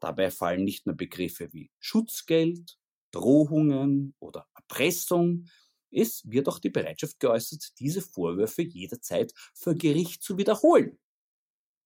Dabei 0.00 0.30
fallen 0.30 0.64
nicht 0.64 0.86
nur 0.86 0.96
Begriffe 0.96 1.52
wie 1.52 1.70
Schutzgeld, 1.78 2.78
Drohungen 3.12 4.14
oder 4.18 4.48
Erpressung, 4.54 5.46
es 5.92 6.22
wird 6.24 6.48
auch 6.48 6.58
die 6.58 6.70
Bereitschaft 6.70 7.20
geäußert, 7.20 7.78
diese 7.78 8.00
Vorwürfe 8.00 8.62
jederzeit 8.62 9.32
vor 9.54 9.74
Gericht 9.74 10.22
zu 10.22 10.38
wiederholen. 10.38 10.98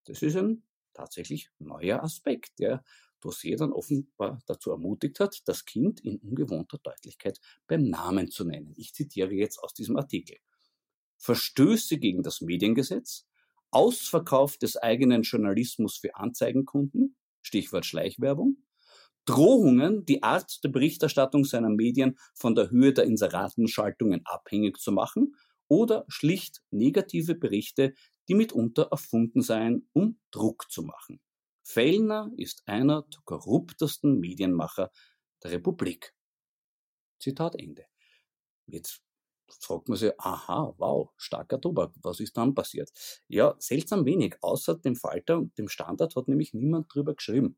Das 0.04 0.22
ist 0.22 0.36
ein 0.36 0.62
tatsächlich 0.94 1.50
neuer 1.58 2.02
Aspekt, 2.02 2.60
der 2.60 2.84
Dossier 3.20 3.56
dann 3.56 3.72
offenbar 3.72 4.40
dazu 4.46 4.70
ermutigt 4.70 5.18
hat, 5.18 5.42
das 5.46 5.64
Kind 5.64 6.00
in 6.00 6.18
ungewohnter 6.18 6.78
Deutlichkeit 6.78 7.40
beim 7.66 7.88
Namen 7.88 8.30
zu 8.30 8.44
nennen. 8.44 8.72
Ich 8.76 8.94
zitiere 8.94 9.32
jetzt 9.32 9.58
aus 9.58 9.74
diesem 9.74 9.96
Artikel. 9.96 10.36
Verstöße 11.18 11.98
gegen 11.98 12.22
das 12.22 12.40
Mediengesetz, 12.40 13.26
Ausverkauf 13.70 14.58
des 14.58 14.76
eigenen 14.76 15.22
Journalismus 15.22 15.96
für 15.98 16.14
Anzeigenkunden, 16.16 17.16
Stichwort 17.42 17.86
Schleichwerbung, 17.86 18.58
Drohungen, 19.26 20.04
die 20.06 20.22
Art 20.22 20.62
der 20.62 20.68
Berichterstattung 20.68 21.44
seiner 21.44 21.68
Medien 21.68 22.16
von 22.34 22.54
der 22.54 22.70
Höhe 22.70 22.92
der 22.92 23.04
Inseratenschaltungen 23.04 24.22
abhängig 24.24 24.78
zu 24.78 24.92
machen 24.92 25.34
oder 25.68 26.04
schlicht 26.08 26.62
negative 26.70 27.34
Berichte, 27.34 27.94
die 28.28 28.34
mitunter 28.34 28.88
erfunden 28.90 29.42
seien, 29.42 29.88
um 29.92 30.20
Druck 30.30 30.70
zu 30.70 30.82
machen. 30.82 31.20
Fellner 31.64 32.30
ist 32.36 32.62
einer 32.66 33.02
der 33.02 33.20
korruptesten 33.24 34.20
Medienmacher 34.20 34.92
der 35.42 35.50
Republik. 35.50 36.14
Zitat 37.18 37.56
Ende. 37.56 37.86
Jetzt 38.66 39.02
fragt 39.60 39.88
man 39.88 39.98
sich, 39.98 40.12
aha, 40.18 40.74
wow, 40.78 41.10
starker 41.16 41.60
Tobak, 41.60 41.92
was 42.02 42.20
ist 42.20 42.36
dann 42.36 42.54
passiert? 42.54 42.90
Ja, 43.28 43.54
seltsam 43.58 44.04
wenig, 44.04 44.36
außer 44.40 44.76
dem 44.76 44.96
Falter 44.96 45.38
und 45.38 45.56
dem 45.58 45.68
Standard 45.68 46.14
hat 46.16 46.28
nämlich 46.28 46.54
niemand 46.54 46.92
drüber 46.92 47.14
geschrieben. 47.14 47.56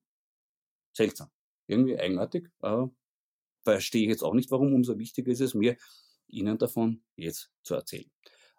Seltsam. 0.92 1.30
Irgendwie 1.66 1.99
eigenartig, 1.99 2.49
aber 2.61 2.90
verstehe 3.62 4.02
ich 4.02 4.09
jetzt 4.09 4.23
auch 4.23 4.35
nicht, 4.35 4.50
warum. 4.50 4.75
Umso 4.75 4.99
wichtiger 4.99 5.30
ist 5.30 5.40
es 5.40 5.54
mir, 5.54 5.76
Ihnen 6.28 6.59
davon 6.59 7.02
jetzt 7.16 7.50
zu 7.62 7.75
erzählen. 7.75 8.11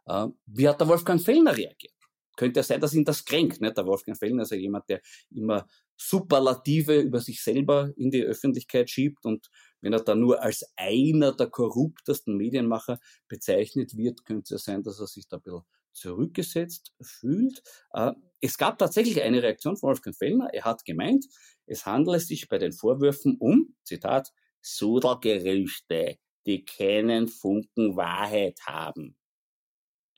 Äh, 0.05 0.27
wie 0.45 0.67
hat 0.67 0.79
der 0.79 0.87
Wolfgang 0.87 1.21
Fellner 1.21 1.55
reagiert? 1.55 1.93
Könnte 2.35 2.59
ja 2.59 2.63
sein, 2.63 2.79
dass 2.79 2.93
ihn 2.93 3.03
das 3.03 3.25
kränkt. 3.25 3.59
Ne? 3.61 3.73
Der 3.73 3.85
Wolfgang 3.85 4.17
Fellner 4.17 4.43
ist 4.43 4.51
ja 4.51 4.57
jemand, 4.57 4.87
der 4.89 5.01
immer 5.29 5.67
Superlative 5.97 6.99
über 7.01 7.19
sich 7.19 7.43
selber 7.43 7.91
in 7.97 8.11
die 8.11 8.23
Öffentlichkeit 8.23 8.89
schiebt 8.89 9.25
und 9.25 9.49
wenn 9.81 9.93
er 9.93 10.01
da 10.01 10.15
nur 10.15 10.41
als 10.41 10.65
einer 10.75 11.31
der 11.31 11.47
korruptesten 11.47 12.35
Medienmacher 12.35 12.99
bezeichnet 13.27 13.95
wird, 13.95 14.25
könnte 14.25 14.43
es 14.43 14.49
ja 14.49 14.57
sein, 14.57 14.83
dass 14.83 14.99
er 14.99 15.07
sich 15.07 15.27
da 15.27 15.37
ein 15.37 15.43
bisschen 15.43 15.63
zurückgesetzt 15.93 16.93
fühlt. 17.01 17.61
Äh, 17.93 18.11
es 18.41 18.57
gab 18.57 18.77
tatsächlich 18.77 19.21
eine 19.21 19.43
Reaktion 19.43 19.77
von 19.77 19.89
Wolfgang 19.89 20.15
Fellner. 20.15 20.49
Er 20.53 20.63
hat 20.63 20.85
gemeint, 20.85 21.25
es 21.65 21.85
handele 21.85 22.19
sich 22.19 22.47
bei 22.47 22.57
den 22.57 22.71
Vorwürfen 22.71 23.37
um, 23.37 23.75
Zitat, 23.83 24.31
Sudelgerüchte, 24.61 26.17
die 26.45 26.65
keinen 26.65 27.27
Funken 27.27 27.95
Wahrheit 27.95 28.59
haben. 28.65 29.15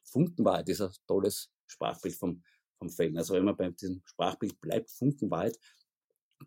Funkenwahrheit 0.04 0.70
ist 0.70 0.82
ein 0.82 0.92
tolles 1.08 1.50
Sprachbild 1.68 2.16
vom, 2.16 2.44
vom 2.78 2.90
Fellner. 2.90 3.20
Also 3.20 3.34
wenn 3.34 3.46
man 3.46 3.56
bei 3.56 3.70
diesem 3.70 4.02
Sprachbild 4.06 4.60
bleibt, 4.60 4.92
Funkenwahrheit, 4.92 5.58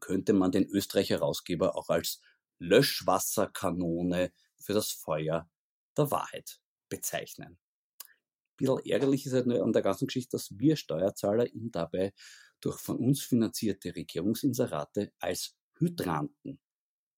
könnte 0.01 0.33
man 0.33 0.53
den 0.53 0.67
Österreicher 0.67 1.17
Herausgeber 1.17 1.77
auch 1.77 1.89
als 1.89 2.21
Löschwasserkanone 2.59 4.33
für 4.59 4.73
das 4.73 4.91
Feuer 4.91 5.49
der 5.97 6.11
Wahrheit 6.11 6.61
bezeichnen. 6.89 7.57
Ein 7.57 8.57
bisschen 8.57 8.79
ärgerlich 8.87 9.27
ist 9.27 9.33
halt 9.33 9.47
nur 9.47 9.63
an 9.63 9.73
der 9.73 9.83
ganzen 9.83 10.07
Geschichte, 10.07 10.37
dass 10.37 10.59
wir 10.59 10.77
Steuerzahler 10.77 11.53
ihm 11.53 11.71
dabei 11.71 12.13
durch 12.61 12.79
von 12.79 12.99
uns 12.99 13.23
finanzierte 13.23 13.95
Regierungsinserate 13.95 15.13
als 15.19 15.57
Hydranten 15.79 16.61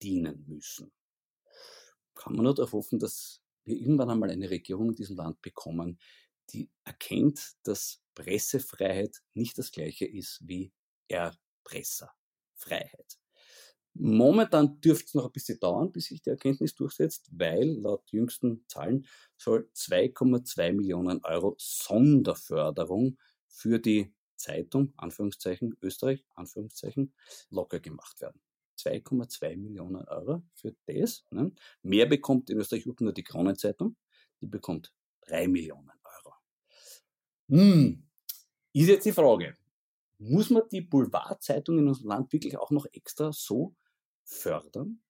dienen 0.03 0.45
müssen. 0.49 0.93
Kann 2.15 2.35
man 2.35 2.45
nur 2.45 2.55
darauf 2.55 2.73
hoffen, 2.73 2.99
dass 2.99 3.43
wir 3.65 3.77
irgendwann 3.77 4.11
einmal 4.11 4.31
eine 4.31 4.49
Regierung 4.49 4.91
in 4.91 4.97
diesem 4.97 5.17
Land 5.17 5.43
bekommen, 5.43 5.99
die 6.51 6.71
erkennt, 6.85 7.57
dass 7.65 8.01
Pressefreiheit 8.15 9.23
nicht 9.35 9.59
das 9.59 9.73
gleiche 9.73 10.07
ist 10.07 10.41
wie 10.43 10.73
Erpresserfreiheit. 11.09 13.19
Momentan 13.99 14.81
dürfte 14.81 15.07
es 15.07 15.15
noch 15.15 15.27
ein 15.27 15.33
bisschen 15.33 15.59
dauern, 15.59 15.91
bis 15.91 16.07
sich 16.07 16.21
die 16.23 16.31
Erkenntnis 16.31 16.75
durchsetzt, 16.75 17.29
weil 17.33 17.79
laut 17.81 18.11
jüngsten 18.11 18.65
Zahlen 18.69 19.07
soll 19.37 19.71
2,2 19.75 20.73
Millionen 20.73 21.25
Euro 21.25 21.55
Sonderförderung 21.59 23.17
für 23.49 23.79
die 23.79 24.13
Zeitung, 24.37 24.93
Anführungszeichen, 24.97 25.77
Österreich, 25.81 26.25
Anführungszeichen, 26.35 27.15
locker 27.51 27.81
gemacht 27.81 28.21
werden. 28.21 28.41
2,2 28.79 29.57
Millionen 29.57 30.05
Euro 30.09 30.43
für 30.53 30.75
das. 30.87 31.25
Ne? 31.31 31.53
Mehr 31.83 32.07
bekommt 32.07 32.51
in 32.51 32.59
Österreich 32.59 32.87
nur 32.87 33.13
die 33.13 33.25
Kronenzeitung, 33.25 33.97
die 34.41 34.47
bekommt 34.47 34.93
3 35.23 35.49
Millionen 35.49 35.91
Euro. 36.05 36.35
Hm. 37.49 38.07
Ist 38.75 38.89
jetzt 38.89 39.07
die 39.07 39.13
Frage, 39.13 39.57
muss 40.19 40.51
man 40.51 40.63
die 40.71 40.83
Boulevardzeitung 40.83 41.79
in 41.79 41.89
unserem 41.89 42.09
Land 42.09 42.33
wirklich 42.33 42.59
auch 42.59 42.71
noch 42.71 42.87
extra 42.93 43.33
so 43.33 43.75
fördern? 44.27 45.01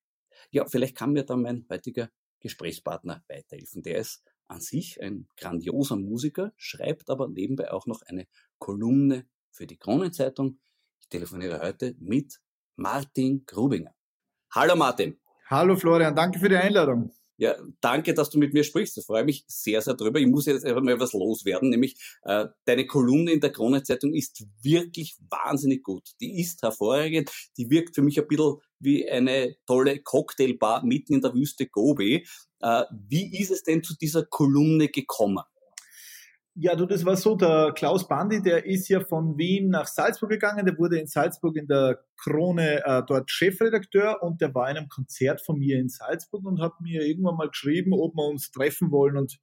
Ja, 0.50 0.66
vielleicht 0.66 0.96
kann 0.96 1.12
mir 1.12 1.24
da 1.24 1.36
mein 1.36 1.66
heutiger 1.70 2.10
Gesprächspartner 2.40 3.24
weiterhelfen. 3.28 3.82
Der 3.82 3.98
ist 3.98 4.22
an 4.46 4.60
sich 4.60 5.02
ein 5.02 5.28
grandioser 5.36 5.96
Musiker, 5.96 6.52
schreibt 6.56 7.10
aber 7.10 7.28
nebenbei 7.28 7.72
auch 7.72 7.86
noch 7.86 8.02
eine 8.02 8.28
Kolumne 8.58 9.26
für 9.50 9.66
die 9.66 9.78
Kronenzeitung. 9.78 10.60
Ich 11.00 11.08
telefoniere 11.08 11.60
heute 11.60 11.96
mit 11.98 12.40
Martin 12.76 13.44
Grubinger. 13.46 13.94
Hallo 14.52 14.76
Martin. 14.76 15.18
Hallo 15.48 15.76
Florian, 15.76 16.14
danke 16.14 16.38
für 16.38 16.48
die 16.48 16.56
Einladung. 16.56 17.12
Ja, 17.38 17.54
danke, 17.80 18.14
dass 18.14 18.30
du 18.30 18.38
mit 18.38 18.54
mir 18.54 18.64
sprichst. 18.64 18.96
Ich 18.96 19.04
freue 19.04 19.24
mich 19.24 19.44
sehr, 19.46 19.82
sehr 19.82 19.94
drüber. 19.94 20.18
Ich 20.18 20.26
muss 20.26 20.46
jetzt 20.46 20.64
einfach 20.64 20.80
mal 20.80 20.98
was 20.98 21.12
loswerden, 21.12 21.68
nämlich 21.68 21.96
äh, 22.22 22.46
deine 22.64 22.86
Kolumne 22.86 23.32
in 23.32 23.40
der 23.40 23.52
Kronenzeitung 23.52 24.14
ist 24.14 24.46
wirklich 24.62 25.16
wahnsinnig 25.28 25.82
gut. 25.82 26.12
Die 26.20 26.40
ist 26.40 26.62
hervorragend. 26.62 27.30
Die 27.58 27.68
wirkt 27.68 27.94
für 27.94 28.00
mich 28.00 28.18
ein 28.18 28.26
bisschen 28.26 28.56
wie 28.78 29.08
eine 29.08 29.56
tolle 29.66 30.00
Cocktailbar 30.00 30.84
mitten 30.84 31.14
in 31.14 31.20
der 31.20 31.34
Wüste 31.34 31.66
Gobi. 31.66 32.26
Äh, 32.60 32.82
wie 32.90 33.38
ist 33.38 33.50
es 33.50 33.62
denn 33.62 33.82
zu 33.82 33.96
dieser 33.96 34.24
Kolumne 34.24 34.88
gekommen? 34.88 35.44
Ja, 36.58 36.74
du, 36.74 36.86
das 36.86 37.04
war 37.04 37.16
so, 37.16 37.36
der 37.36 37.72
Klaus 37.74 38.08
Bandi, 38.08 38.40
der 38.40 38.64
ist 38.64 38.88
ja 38.88 39.00
von 39.00 39.36
Wien 39.36 39.68
nach 39.68 39.86
Salzburg 39.86 40.30
gegangen, 40.30 40.64
der 40.64 40.78
wurde 40.78 40.98
in 40.98 41.06
Salzburg 41.06 41.54
in 41.54 41.66
der 41.66 42.02
Krone 42.16 42.82
äh, 42.82 43.02
dort 43.06 43.30
Chefredakteur 43.30 44.22
und 44.22 44.40
der 44.40 44.54
war 44.54 44.70
in 44.70 44.78
einem 44.78 44.88
Konzert 44.88 45.44
von 45.44 45.58
mir 45.58 45.78
in 45.78 45.90
Salzburg 45.90 46.46
und 46.46 46.62
hat 46.62 46.80
mir 46.80 47.02
irgendwann 47.02 47.36
mal 47.36 47.50
geschrieben, 47.50 47.92
ob 47.92 48.14
wir 48.14 48.26
uns 48.26 48.50
treffen 48.52 48.90
wollen 48.90 49.18
und 49.18 49.38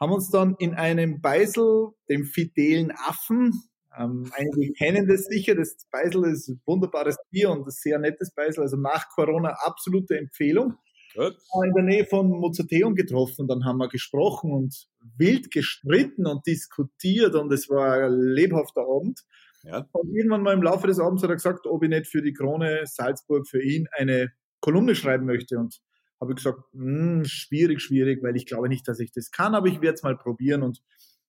haben 0.00 0.12
uns 0.12 0.30
dann 0.30 0.56
in 0.58 0.74
einem 0.74 1.20
Beisel, 1.20 1.88
dem 2.08 2.24
fidelen 2.24 2.90
Affen, 2.90 3.52
ähm, 3.98 4.30
einige 4.32 4.72
kennen 4.72 5.08
das 5.08 5.24
sicher, 5.24 5.54
das 5.54 5.76
Beisel 5.90 6.24
ist 6.26 6.48
ein 6.48 6.60
wunderbares 6.66 7.16
Bier 7.30 7.50
und 7.50 7.66
ein 7.66 7.70
sehr 7.70 7.98
nettes 7.98 8.32
Beisel, 8.34 8.62
also 8.62 8.76
nach 8.76 9.08
Corona 9.14 9.56
absolute 9.64 10.18
Empfehlung. 10.18 10.74
Gut. 11.14 11.36
In 11.64 11.72
der 11.74 11.84
Nähe 11.84 12.04
von 12.04 12.28
Mozarteum 12.28 12.94
getroffen 12.94 13.48
dann 13.48 13.64
haben 13.64 13.78
wir 13.78 13.88
gesprochen 13.88 14.52
und 14.52 14.86
wild 15.16 15.50
gestritten 15.50 16.26
und 16.26 16.46
diskutiert 16.46 17.34
und 17.34 17.50
es 17.52 17.70
war 17.70 18.04
ein 18.04 18.12
lebhafter 18.12 18.82
Abend. 18.82 19.22
Ja. 19.62 19.88
Und 19.92 20.14
irgendwann 20.14 20.42
mal 20.42 20.52
im 20.52 20.62
Laufe 20.62 20.86
des 20.86 21.00
Abends 21.00 21.22
hat 21.22 21.30
er 21.30 21.36
gesagt, 21.36 21.66
ob 21.66 21.82
ich 21.82 21.88
nicht 21.88 22.06
für 22.06 22.22
die 22.22 22.34
Krone 22.34 22.82
Salzburg 22.84 23.48
für 23.48 23.62
ihn 23.62 23.88
eine 23.92 24.30
Kolumne 24.60 24.94
schreiben 24.94 25.26
möchte. 25.26 25.58
Und 25.58 25.80
habe 26.20 26.32
ich 26.32 26.36
gesagt, 26.36 26.60
hm, 26.72 27.24
schwierig, 27.24 27.80
schwierig, 27.80 28.22
weil 28.22 28.36
ich 28.36 28.46
glaube 28.46 28.68
nicht, 28.68 28.86
dass 28.86 29.00
ich 29.00 29.10
das 29.12 29.30
kann, 29.30 29.54
aber 29.54 29.66
ich 29.68 29.80
werde 29.80 29.94
es 29.94 30.02
mal 30.02 30.16
probieren. 30.16 30.62
Und 30.62 30.82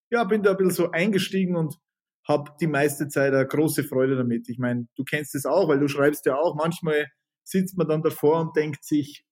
ja, 0.09 0.23
bin 0.23 0.43
da 0.43 0.51
ein 0.51 0.57
bisschen 0.57 0.71
so 0.71 0.91
eingestiegen 0.91 1.55
und 1.55 1.77
habe 2.27 2.51
die 2.59 2.67
meiste 2.67 3.07
Zeit 3.07 3.33
eine 3.33 3.47
große 3.47 3.83
Freude 3.83 4.17
damit. 4.17 4.49
Ich 4.49 4.59
meine, 4.59 4.87
du 4.95 5.03
kennst 5.03 5.33
es 5.35 5.45
auch, 5.45 5.69
weil 5.69 5.79
du 5.79 5.87
schreibst 5.87 6.25
ja 6.25 6.35
auch. 6.35 6.55
Manchmal 6.55 7.07
sitzt 7.43 7.77
man 7.77 7.87
dann 7.87 8.01
davor 8.01 8.41
und 8.41 8.55
denkt 8.55 8.83
sich, 8.83 9.25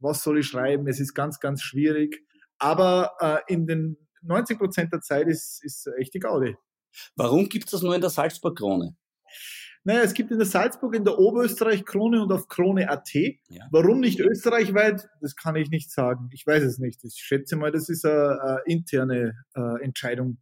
was 0.00 0.22
soll 0.22 0.38
ich 0.38 0.46
schreiben? 0.46 0.86
Es 0.88 1.00
ist 1.00 1.14
ganz, 1.14 1.40
ganz 1.40 1.62
schwierig. 1.62 2.24
Aber 2.58 3.12
äh, 3.20 3.52
in 3.52 3.66
den 3.66 3.96
90 4.22 4.58
Prozent 4.58 4.92
der 4.92 5.00
Zeit 5.00 5.28
ist, 5.28 5.62
ist 5.62 5.88
echt 5.98 6.14
die 6.14 6.20
Gaudi. 6.20 6.56
Warum 7.16 7.48
gibt 7.48 7.66
es 7.66 7.72
das 7.72 7.82
nur 7.82 7.94
in 7.94 8.00
der 8.00 8.10
Salzburg-Krone? 8.10 8.96
Naja, 9.84 10.02
es 10.02 10.14
gibt 10.14 10.30
in 10.30 10.38
der 10.38 10.46
Salzburg, 10.46 10.94
in 10.94 11.04
der 11.04 11.18
Oberösterreich-Krone 11.18 12.22
und 12.22 12.32
auf 12.32 12.48
Krone.at. 12.48 13.14
Ja. 13.14 13.66
Warum 13.70 14.00
nicht 14.00 14.20
österreichweit? 14.20 15.08
Das 15.20 15.36
kann 15.36 15.54
ich 15.56 15.70
nicht 15.70 15.90
sagen. 15.90 16.28
Ich 16.32 16.46
weiß 16.46 16.62
es 16.62 16.78
nicht. 16.78 17.04
Ich 17.04 17.14
schätze 17.14 17.56
mal, 17.56 17.70
das 17.70 17.88
ist 17.88 18.04
eine, 18.04 18.40
eine 18.40 18.60
interne 18.66 19.34
äh, 19.54 19.82
Entscheidung 19.82 20.38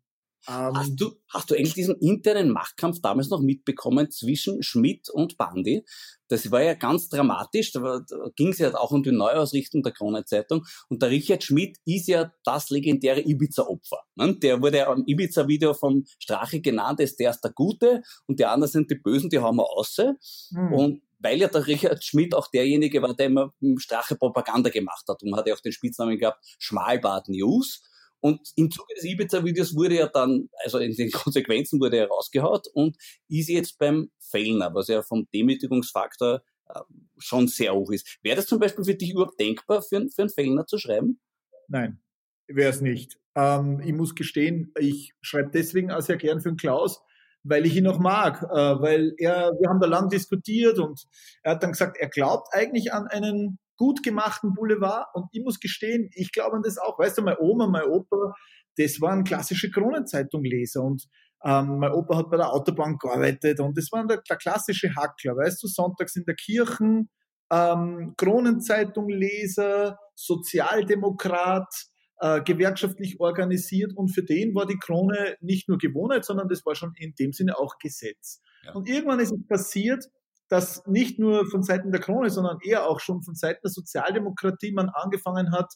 hast, 0.46 0.90
ähm, 0.90 0.96
du, 0.96 1.12
hast 1.32 1.50
du 1.50 1.54
eigentlich 1.54 1.74
diesen 1.74 1.96
internen 1.96 2.50
Machtkampf 2.50 3.00
damals 3.00 3.30
noch 3.30 3.40
mitbekommen 3.40 4.10
zwischen 4.10 4.62
Schmidt 4.62 5.08
und 5.10 5.36
Bandi? 5.36 5.84
Das 6.28 6.50
war 6.50 6.62
ja 6.62 6.74
ganz 6.74 7.08
dramatisch. 7.08 7.72
Da, 7.72 8.00
ging 8.34 8.48
es 8.48 8.58
ja 8.58 8.74
auch 8.74 8.90
um 8.90 9.02
die 9.02 9.12
Neuausrichtung 9.12 9.82
der 9.82 9.92
Kronenzeitung. 9.92 10.64
Und 10.88 11.02
der 11.02 11.10
Richard 11.10 11.44
Schmidt 11.44 11.78
ist 11.84 12.08
ja 12.08 12.32
das 12.44 12.70
legendäre 12.70 13.20
Ibiza-Opfer. 13.20 14.00
Ne? 14.16 14.36
Der 14.36 14.60
wurde 14.60 14.78
ja 14.78 14.92
im 14.92 15.04
Ibiza-Video 15.06 15.74
vom 15.74 16.04
Strache 16.18 16.60
genannt, 16.60 17.00
ist 17.00 17.18
der 17.20 17.30
ist 17.30 17.42
der 17.42 17.52
Gute 17.52 18.02
und 18.26 18.40
die 18.40 18.44
anderen 18.44 18.70
sind 18.70 18.90
die 18.90 18.96
Bösen, 18.96 19.30
die 19.30 19.38
haben 19.38 19.56
wir 19.56 19.70
außer. 19.70 20.14
Hm. 20.54 20.72
Und 20.72 21.02
weil 21.18 21.40
ja 21.40 21.48
der 21.48 21.66
Richard 21.66 22.04
Schmidt 22.04 22.34
auch 22.34 22.48
derjenige 22.48 23.00
war, 23.02 23.14
der 23.14 23.26
immer 23.26 23.52
Strache 23.78 24.16
Propaganda 24.16 24.70
gemacht 24.70 25.04
hat. 25.08 25.22
Und 25.22 25.34
hat 25.36 25.46
ja 25.46 25.54
auch 25.54 25.60
den 25.60 25.72
Spitznamen 25.72 26.18
gehabt, 26.18 26.44
Schmalbart 26.58 27.28
News. 27.28 27.82
Und 28.26 28.40
im 28.56 28.72
Zuge 28.72 28.92
des 28.96 29.04
Ibiza-Videos 29.04 29.76
wurde 29.76 29.94
ja 29.94 30.08
dann, 30.08 30.48
also 30.64 30.78
in 30.78 30.92
den 30.96 31.10
Konsequenzen 31.12 31.78
wurde 31.78 31.98
er 31.98 32.08
rausgehaut 32.08 32.66
und 32.74 32.96
ist 33.28 33.48
jetzt 33.48 33.78
beim 33.78 34.10
Fellner, 34.18 34.74
was 34.74 34.88
ja 34.88 35.02
vom 35.02 35.28
Demütigungsfaktor 35.32 36.42
äh, 36.68 36.80
schon 37.18 37.46
sehr 37.46 37.72
hoch 37.72 37.92
ist. 37.92 38.18
Wäre 38.22 38.34
das 38.34 38.46
zum 38.46 38.58
Beispiel 38.58 38.84
für 38.84 38.96
dich 38.96 39.12
überhaupt 39.12 39.38
denkbar, 39.38 39.80
für, 39.80 40.08
für 40.12 40.22
einen 40.22 40.30
Fellner 40.30 40.66
zu 40.66 40.76
schreiben? 40.76 41.20
Nein, 41.68 42.00
wäre 42.48 42.70
es 42.70 42.80
nicht. 42.80 43.16
Ähm, 43.36 43.80
ich 43.84 43.92
muss 43.92 44.16
gestehen, 44.16 44.72
ich 44.76 45.14
schreibe 45.20 45.50
deswegen 45.54 45.92
auch 45.92 46.02
sehr 46.02 46.16
gern 46.16 46.40
für 46.40 46.48
den 46.48 46.56
Klaus, 46.56 47.04
weil 47.44 47.64
ich 47.64 47.76
ihn 47.76 47.86
auch 47.86 48.00
mag, 48.00 48.42
äh, 48.42 48.80
weil 48.82 49.14
er, 49.18 49.52
wir 49.60 49.68
haben 49.68 49.78
da 49.78 49.86
lang 49.86 50.08
diskutiert 50.08 50.80
und 50.80 51.06
er 51.44 51.52
hat 51.52 51.62
dann 51.62 51.70
gesagt, 51.70 51.96
er 51.96 52.08
glaubt 52.08 52.48
eigentlich 52.50 52.92
an 52.92 53.06
einen 53.06 53.60
gut 53.76 54.02
gemachten 54.02 54.54
Boulevard. 54.54 55.06
Und 55.14 55.26
ich 55.32 55.42
muss 55.42 55.60
gestehen, 55.60 56.10
ich 56.14 56.32
glaube 56.32 56.56
an 56.56 56.62
das 56.62 56.78
auch. 56.78 56.98
Weißt 56.98 57.18
du, 57.18 57.22
meine 57.22 57.40
Oma, 57.40 57.66
mein 57.66 57.84
Opa, 57.84 58.34
das 58.76 59.00
waren 59.00 59.24
klassische 59.24 59.70
Kronenzeitung-Leser. 59.70 60.82
Und 60.82 61.06
ähm, 61.44 61.78
mein 61.78 61.92
Opa 61.92 62.16
hat 62.16 62.30
bei 62.30 62.36
der 62.36 62.52
Autobahn 62.52 62.98
gearbeitet 62.98 63.60
und 63.60 63.76
das 63.76 63.90
war 63.92 64.06
der, 64.06 64.22
der 64.28 64.36
klassische 64.36 64.94
Hackler. 64.96 65.36
Weißt 65.36 65.62
du, 65.62 65.68
sonntags 65.68 66.16
in 66.16 66.24
der 66.24 66.34
Kirche, 66.34 67.04
ähm, 67.50 68.14
Kronenzeitung-Leser, 68.16 69.98
Sozialdemokrat, 70.14 71.72
äh, 72.18 72.40
gewerkschaftlich 72.42 73.20
organisiert 73.20 73.92
und 73.94 74.08
für 74.08 74.22
den 74.22 74.54
war 74.54 74.66
die 74.66 74.78
Krone 74.78 75.36
nicht 75.40 75.68
nur 75.68 75.78
Gewohnheit, 75.78 76.24
sondern 76.24 76.48
das 76.48 76.64
war 76.64 76.74
schon 76.74 76.94
in 76.96 77.14
dem 77.18 77.32
Sinne 77.32 77.58
auch 77.58 77.78
Gesetz. 77.78 78.40
Ja. 78.64 78.72
Und 78.72 78.88
irgendwann 78.88 79.20
ist 79.20 79.32
es 79.32 79.46
passiert, 79.46 80.06
dass 80.48 80.86
nicht 80.86 81.18
nur 81.18 81.46
von 81.50 81.62
Seiten 81.62 81.90
der 81.90 82.00
Krone, 82.00 82.30
sondern 82.30 82.58
eher 82.62 82.88
auch 82.88 83.00
schon 83.00 83.22
von 83.22 83.34
Seiten 83.34 83.60
der 83.64 83.70
Sozialdemokratie 83.70 84.72
man 84.72 84.88
angefangen 84.88 85.52
hat, 85.52 85.74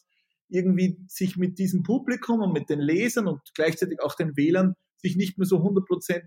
irgendwie 0.49 0.97
sich 1.07 1.37
mit 1.37 1.59
diesem 1.59 1.83
Publikum 1.83 2.41
und 2.41 2.53
mit 2.53 2.69
den 2.69 2.79
Lesern 2.79 3.27
und 3.27 3.41
gleichzeitig 3.53 4.01
auch 4.01 4.15
den 4.15 4.35
Wählern 4.35 4.75
sich 4.97 5.15
nicht 5.15 5.37
mehr 5.37 5.47
so 5.47 5.57
100% 5.57 6.21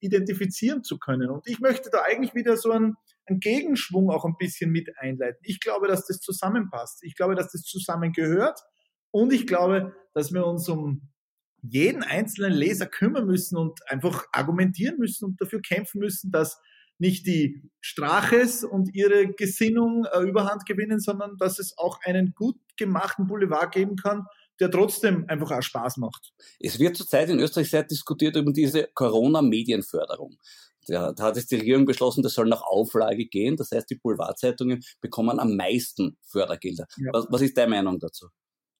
identifizieren 0.00 0.84
zu 0.84 0.98
können. 0.98 1.30
Und 1.30 1.46
ich 1.46 1.60
möchte 1.60 1.90
da 1.90 2.02
eigentlich 2.02 2.34
wieder 2.34 2.56
so 2.56 2.70
einen, 2.70 2.94
einen 3.26 3.40
Gegenschwung 3.40 4.10
auch 4.10 4.24
ein 4.24 4.36
bisschen 4.38 4.70
mit 4.70 4.88
einleiten. 4.98 5.40
Ich 5.42 5.60
glaube, 5.60 5.88
dass 5.88 6.06
das 6.06 6.20
zusammenpasst. 6.20 7.02
Ich 7.02 7.16
glaube, 7.16 7.34
dass 7.34 7.50
das 7.50 7.62
zusammengehört. 7.62 8.60
Und 9.10 9.32
ich 9.32 9.46
glaube, 9.46 9.94
dass 10.12 10.32
wir 10.32 10.46
uns 10.46 10.68
um 10.68 11.10
jeden 11.62 12.02
einzelnen 12.02 12.52
Leser 12.52 12.86
kümmern 12.86 13.26
müssen 13.26 13.56
und 13.56 13.80
einfach 13.88 14.26
argumentieren 14.32 14.98
müssen 14.98 15.24
und 15.24 15.40
dafür 15.40 15.60
kämpfen 15.60 15.98
müssen, 15.98 16.30
dass 16.30 16.60
nicht 16.98 17.26
die 17.26 17.62
Straches 17.80 18.64
und 18.64 18.94
ihre 18.94 19.28
Gesinnung 19.32 20.06
äh, 20.12 20.20
überhand 20.20 20.66
gewinnen, 20.66 21.00
sondern 21.00 21.36
dass 21.38 21.58
es 21.58 21.76
auch 21.76 21.98
einen 22.04 22.34
gut 22.34 22.56
gemachten 22.76 23.26
Boulevard 23.26 23.72
geben 23.72 23.96
kann, 23.96 24.26
der 24.60 24.70
trotzdem 24.70 25.24
einfach 25.28 25.50
auch 25.50 25.62
Spaß 25.62 25.96
macht. 25.96 26.32
Es 26.60 26.78
wird 26.78 26.96
zurzeit 26.96 27.28
in 27.28 27.40
Österreich 27.40 27.70
sehr 27.70 27.82
diskutiert 27.82 28.36
über 28.36 28.52
diese 28.52 28.88
Corona-Medienförderung. 28.94 30.36
Da, 30.86 31.12
da 31.12 31.24
hat 31.24 31.36
jetzt 31.36 31.50
die 31.50 31.56
Regierung 31.56 31.86
beschlossen, 31.86 32.22
das 32.22 32.34
soll 32.34 32.46
nach 32.46 32.62
Auflage 32.62 33.26
gehen. 33.26 33.56
Das 33.56 33.70
heißt, 33.70 33.88
die 33.90 33.96
Boulevardzeitungen 33.96 34.82
bekommen 35.00 35.40
am 35.40 35.56
meisten 35.56 36.18
Fördergelder. 36.22 36.86
Ja. 36.96 37.10
Was, 37.12 37.26
was 37.30 37.42
ist 37.42 37.56
deine 37.56 37.70
Meinung 37.70 37.98
dazu? 37.98 38.28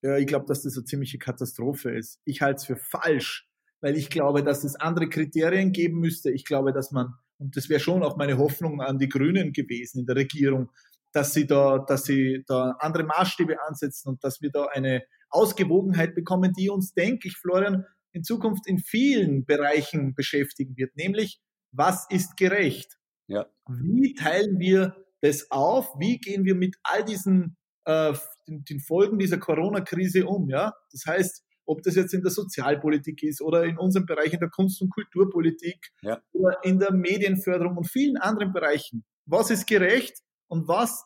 Ja, 0.02 0.18
ich 0.18 0.26
glaube, 0.26 0.44
dass 0.46 0.62
das 0.62 0.76
eine 0.76 0.84
ziemliche 0.84 1.18
Katastrophe 1.18 1.90
ist. 1.90 2.20
Ich 2.26 2.42
halte 2.42 2.56
es 2.56 2.64
für 2.66 2.76
falsch, 2.76 3.48
weil 3.80 3.96
ich 3.96 4.10
glaube, 4.10 4.44
dass 4.44 4.64
es 4.64 4.76
andere 4.76 5.08
Kriterien 5.08 5.72
geben 5.72 5.98
müsste. 5.98 6.30
Ich 6.30 6.44
glaube, 6.44 6.74
dass 6.74 6.90
man 6.90 7.14
und 7.38 7.56
das 7.56 7.68
wäre 7.68 7.80
schon 7.80 8.02
auch 8.02 8.16
meine 8.16 8.38
Hoffnung 8.38 8.80
an 8.80 8.98
die 8.98 9.08
Grünen 9.08 9.52
gewesen 9.52 10.00
in 10.00 10.06
der 10.06 10.16
Regierung, 10.16 10.70
dass 11.12 11.32
sie 11.32 11.46
da, 11.46 11.78
dass 11.78 12.04
sie 12.04 12.44
da 12.46 12.76
andere 12.80 13.04
Maßstäbe 13.04 13.56
ansetzen 13.68 14.08
und 14.08 14.24
dass 14.24 14.40
wir 14.42 14.50
da 14.50 14.66
eine 14.66 15.04
Ausgewogenheit 15.30 16.14
bekommen, 16.14 16.52
die 16.52 16.70
uns, 16.70 16.92
denke 16.92 17.28
ich, 17.28 17.36
Florian, 17.36 17.84
in 18.12 18.22
Zukunft 18.22 18.66
in 18.66 18.78
vielen 18.78 19.44
Bereichen 19.44 20.14
beschäftigen 20.14 20.76
wird, 20.76 20.96
nämlich 20.96 21.40
was 21.72 22.06
ist 22.08 22.36
gerecht? 22.36 22.96
Ja. 23.26 23.46
Wie 23.68 24.14
teilen 24.14 24.58
wir 24.58 24.96
das 25.20 25.50
auf? 25.50 25.94
Wie 25.98 26.18
gehen 26.18 26.44
wir 26.44 26.54
mit 26.54 26.76
all 26.84 27.04
diesen 27.04 27.56
äh, 27.84 28.14
den, 28.46 28.64
den 28.64 28.80
Folgen 28.80 29.18
dieser 29.18 29.38
Corona-Krise 29.38 30.26
um? 30.26 30.48
Ja, 30.48 30.74
das 30.92 31.04
heißt, 31.06 31.43
ob 31.66 31.82
das 31.82 31.94
jetzt 31.94 32.14
in 32.14 32.22
der 32.22 32.30
Sozialpolitik 32.30 33.22
ist 33.22 33.40
oder 33.40 33.64
in 33.64 33.78
unserem 33.78 34.06
Bereich 34.06 34.32
in 34.32 34.40
der 34.40 34.50
Kunst- 34.50 34.80
und 34.82 34.90
Kulturpolitik 34.90 35.90
ja. 36.02 36.20
oder 36.32 36.58
in 36.62 36.78
der 36.78 36.92
Medienförderung 36.92 37.76
und 37.76 37.90
vielen 37.90 38.16
anderen 38.16 38.52
Bereichen. 38.52 39.04
Was 39.26 39.50
ist 39.50 39.66
gerecht 39.66 40.18
und 40.48 40.68
was 40.68 41.04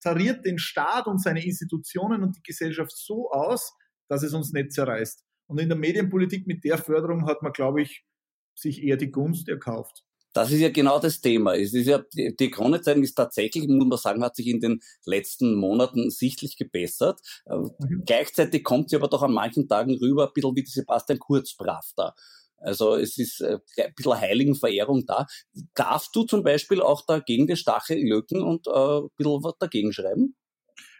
tariert 0.00 0.44
den 0.44 0.58
Staat 0.58 1.06
und 1.06 1.22
seine 1.22 1.44
Institutionen 1.44 2.22
und 2.22 2.36
die 2.36 2.42
Gesellschaft 2.42 2.92
so 2.96 3.30
aus, 3.30 3.72
dass 4.08 4.22
es 4.22 4.34
uns 4.34 4.52
nicht 4.52 4.72
zerreißt? 4.72 5.24
Und 5.46 5.60
in 5.60 5.68
der 5.68 5.78
Medienpolitik 5.78 6.46
mit 6.46 6.64
der 6.64 6.78
Förderung 6.78 7.26
hat 7.26 7.42
man, 7.42 7.52
glaube 7.52 7.82
ich, 7.82 8.04
sich 8.54 8.82
eher 8.82 8.96
die 8.96 9.10
Gunst 9.10 9.48
erkauft. 9.48 10.04
Das 10.32 10.50
ist 10.50 10.60
ja 10.60 10.70
genau 10.70 10.98
das 10.98 11.20
Thema. 11.20 11.54
Es 11.54 11.74
ist 11.74 11.86
ja, 11.86 12.02
die 12.14 12.50
Kronezeitung 12.50 13.02
ist 13.02 13.14
tatsächlich, 13.14 13.68
muss 13.68 13.86
man 13.86 13.98
sagen, 13.98 14.24
hat 14.24 14.36
sich 14.36 14.46
in 14.46 14.60
den 14.60 14.80
letzten 15.04 15.54
Monaten 15.54 16.10
sichtlich 16.10 16.56
gebessert. 16.56 17.20
Äh, 17.46 17.56
mhm. 17.56 18.02
Gleichzeitig 18.06 18.64
kommt 18.64 18.90
sie 18.90 18.96
aber 18.96 19.08
doch 19.08 19.22
an 19.22 19.32
manchen 19.32 19.68
Tagen 19.68 19.96
rüber, 19.98 20.28
ein 20.28 20.32
bisschen 20.32 20.56
wie 20.56 20.62
die 20.62 20.70
Sebastian 20.70 21.18
Kurz 21.18 21.54
brav 21.54 21.90
da. 21.96 22.14
Also 22.58 22.94
es 22.94 23.18
ist 23.18 23.40
äh, 23.40 23.58
ein 23.78 23.94
bisschen 23.94 24.20
Heiligenverehrung 24.20 25.04
da. 25.06 25.26
Darfst 25.74 26.14
du 26.14 26.22
zum 26.24 26.42
Beispiel 26.42 26.80
auch 26.80 27.04
dagegen 27.04 27.46
den 27.46 27.56
Stachel 27.56 27.98
löken 27.98 28.42
und 28.42 28.66
äh, 28.68 28.70
ein 28.70 29.08
bisschen 29.16 29.44
was 29.44 29.58
dagegen 29.58 29.92
schreiben? 29.92 30.36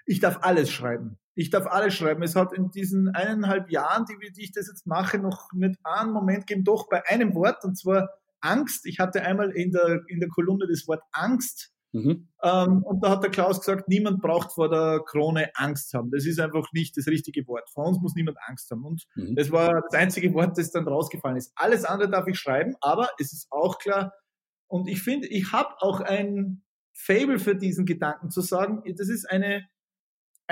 Ich 0.05 0.21
darf 0.21 0.39
alles 0.43 0.71
schreiben. 0.71 1.19
Ich 1.35 1.51
darf 1.51 1.67
alles 1.67 1.95
schreiben. 1.95 2.23
Es 2.23 2.35
hat 2.35 2.53
in 2.53 2.71
diesen 2.71 3.09
eineinhalb 3.09 3.71
Jahren, 3.71 4.05
die, 4.05 4.33
die 4.33 4.43
ich 4.43 4.53
das 4.53 4.67
jetzt 4.67 4.87
mache, 4.87 5.19
noch 5.19 5.53
nicht 5.53 5.79
einen 5.85 6.13
Moment 6.13 6.47
gegeben, 6.47 6.65
doch 6.65 6.89
bei 6.89 7.07
einem 7.07 7.35
Wort, 7.35 7.65
und 7.65 7.79
zwar 7.79 8.11
Angst. 8.43 8.87
Ich 8.87 8.99
hatte 8.99 9.23
einmal 9.23 9.51
in 9.51 9.73
der, 9.73 10.03
in 10.09 10.21
der 10.21 10.29
Kolumne 10.29 10.67
das 10.69 10.87
Wort 10.87 11.03
Angst. 11.13 11.71
Mhm. 11.93 12.29
Ähm, 12.43 12.83
und 12.85 13.05
da 13.05 13.11
hat 13.11 13.23
der 13.23 13.31
Klaus 13.31 13.61
gesagt, 13.61 13.89
niemand 13.89 14.23
braucht 14.23 14.53
vor 14.53 14.71
der 14.71 15.01
Krone 15.05 15.51
Angst 15.55 15.93
haben. 15.93 16.11
Das 16.11 16.25
ist 16.25 16.41
einfach 16.41 16.73
nicht 16.73 16.97
das 16.97 17.07
richtige 17.07 17.47
Wort. 17.47 17.69
Vor 17.71 17.87
uns 17.87 17.99
muss 18.01 18.15
niemand 18.15 18.39
Angst 18.47 18.71
haben. 18.71 18.85
Und 18.85 19.05
mhm. 19.15 19.37
das 19.37 19.51
war 19.51 19.83
das 19.91 20.01
einzige 20.01 20.33
Wort, 20.35 20.57
das 20.57 20.71
dann 20.71 20.89
rausgefallen 20.89 21.37
ist. 21.37 21.53
Alles 21.55 21.85
andere 21.85 22.11
darf 22.11 22.27
ich 22.27 22.39
schreiben, 22.39 22.75
aber 22.81 23.11
es 23.19 23.33
ist 23.33 23.49
auch 23.51 23.79
klar, 23.79 24.13
und 24.73 24.89
ich 24.89 25.03
finde, 25.03 25.29
ich 25.29 25.53
habe 25.53 25.75
auch 25.81 26.01
ein 26.01 26.63
Fable 26.95 27.39
für 27.39 27.55
diesen 27.55 27.85
Gedanken 27.85 28.31
zu 28.31 28.41
sagen, 28.41 28.83
das 28.97 29.11
ist 29.11 29.31
eine 29.31 29.69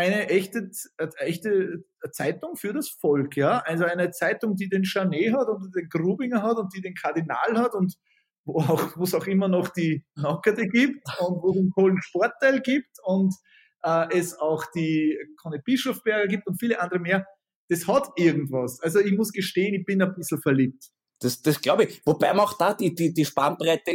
eine 0.00 0.28
echte, 0.28 0.70
echte 1.18 1.84
Zeitung 2.12 2.56
für 2.56 2.72
das 2.72 2.88
Volk, 2.88 3.36
ja. 3.36 3.58
Also 3.58 3.84
eine 3.84 4.10
Zeitung, 4.10 4.56
die 4.56 4.68
den 4.68 4.84
Chanet 4.84 5.34
hat 5.34 5.48
und 5.48 5.74
den 5.74 5.88
Grubinger 5.88 6.42
hat 6.42 6.56
und 6.56 6.74
die 6.74 6.80
den 6.80 6.94
Kardinal 6.94 7.56
hat 7.56 7.74
und 7.74 7.94
wo 8.44 8.60
auch, 8.60 8.96
wo 8.96 9.04
es 9.04 9.14
auch 9.14 9.26
immer 9.26 9.48
noch 9.48 9.68
die 9.68 10.04
Nockerte 10.16 10.66
gibt 10.66 11.06
und 11.20 11.42
wo 11.42 11.50
es 11.50 11.56
den 11.56 11.70
Polen 11.70 12.00
Sportteil 12.02 12.60
gibt 12.60 12.96
und 13.04 13.34
äh, 13.82 14.06
es 14.16 14.38
auch 14.38 14.64
die 14.74 15.18
Conny 15.36 15.58
Bischofberger 15.62 16.28
gibt 16.28 16.46
und 16.46 16.58
viele 16.58 16.80
andere 16.80 17.00
mehr. 17.00 17.26
Das 17.68 17.86
hat 17.86 18.08
irgendwas. 18.16 18.80
Also 18.80 18.98
ich 19.00 19.12
muss 19.12 19.32
gestehen, 19.32 19.74
ich 19.74 19.84
bin 19.84 20.02
ein 20.02 20.14
bisschen 20.14 20.40
verliebt. 20.40 20.90
Das, 21.20 21.42
das 21.42 21.60
glaube 21.60 21.84
ich. 21.84 22.02
Wobei 22.06 22.32
man 22.32 22.40
auch 22.40 22.56
da 22.56 22.74
die, 22.74 22.94
die, 22.94 23.12
die 23.12 23.24
Spannbreite 23.24 23.92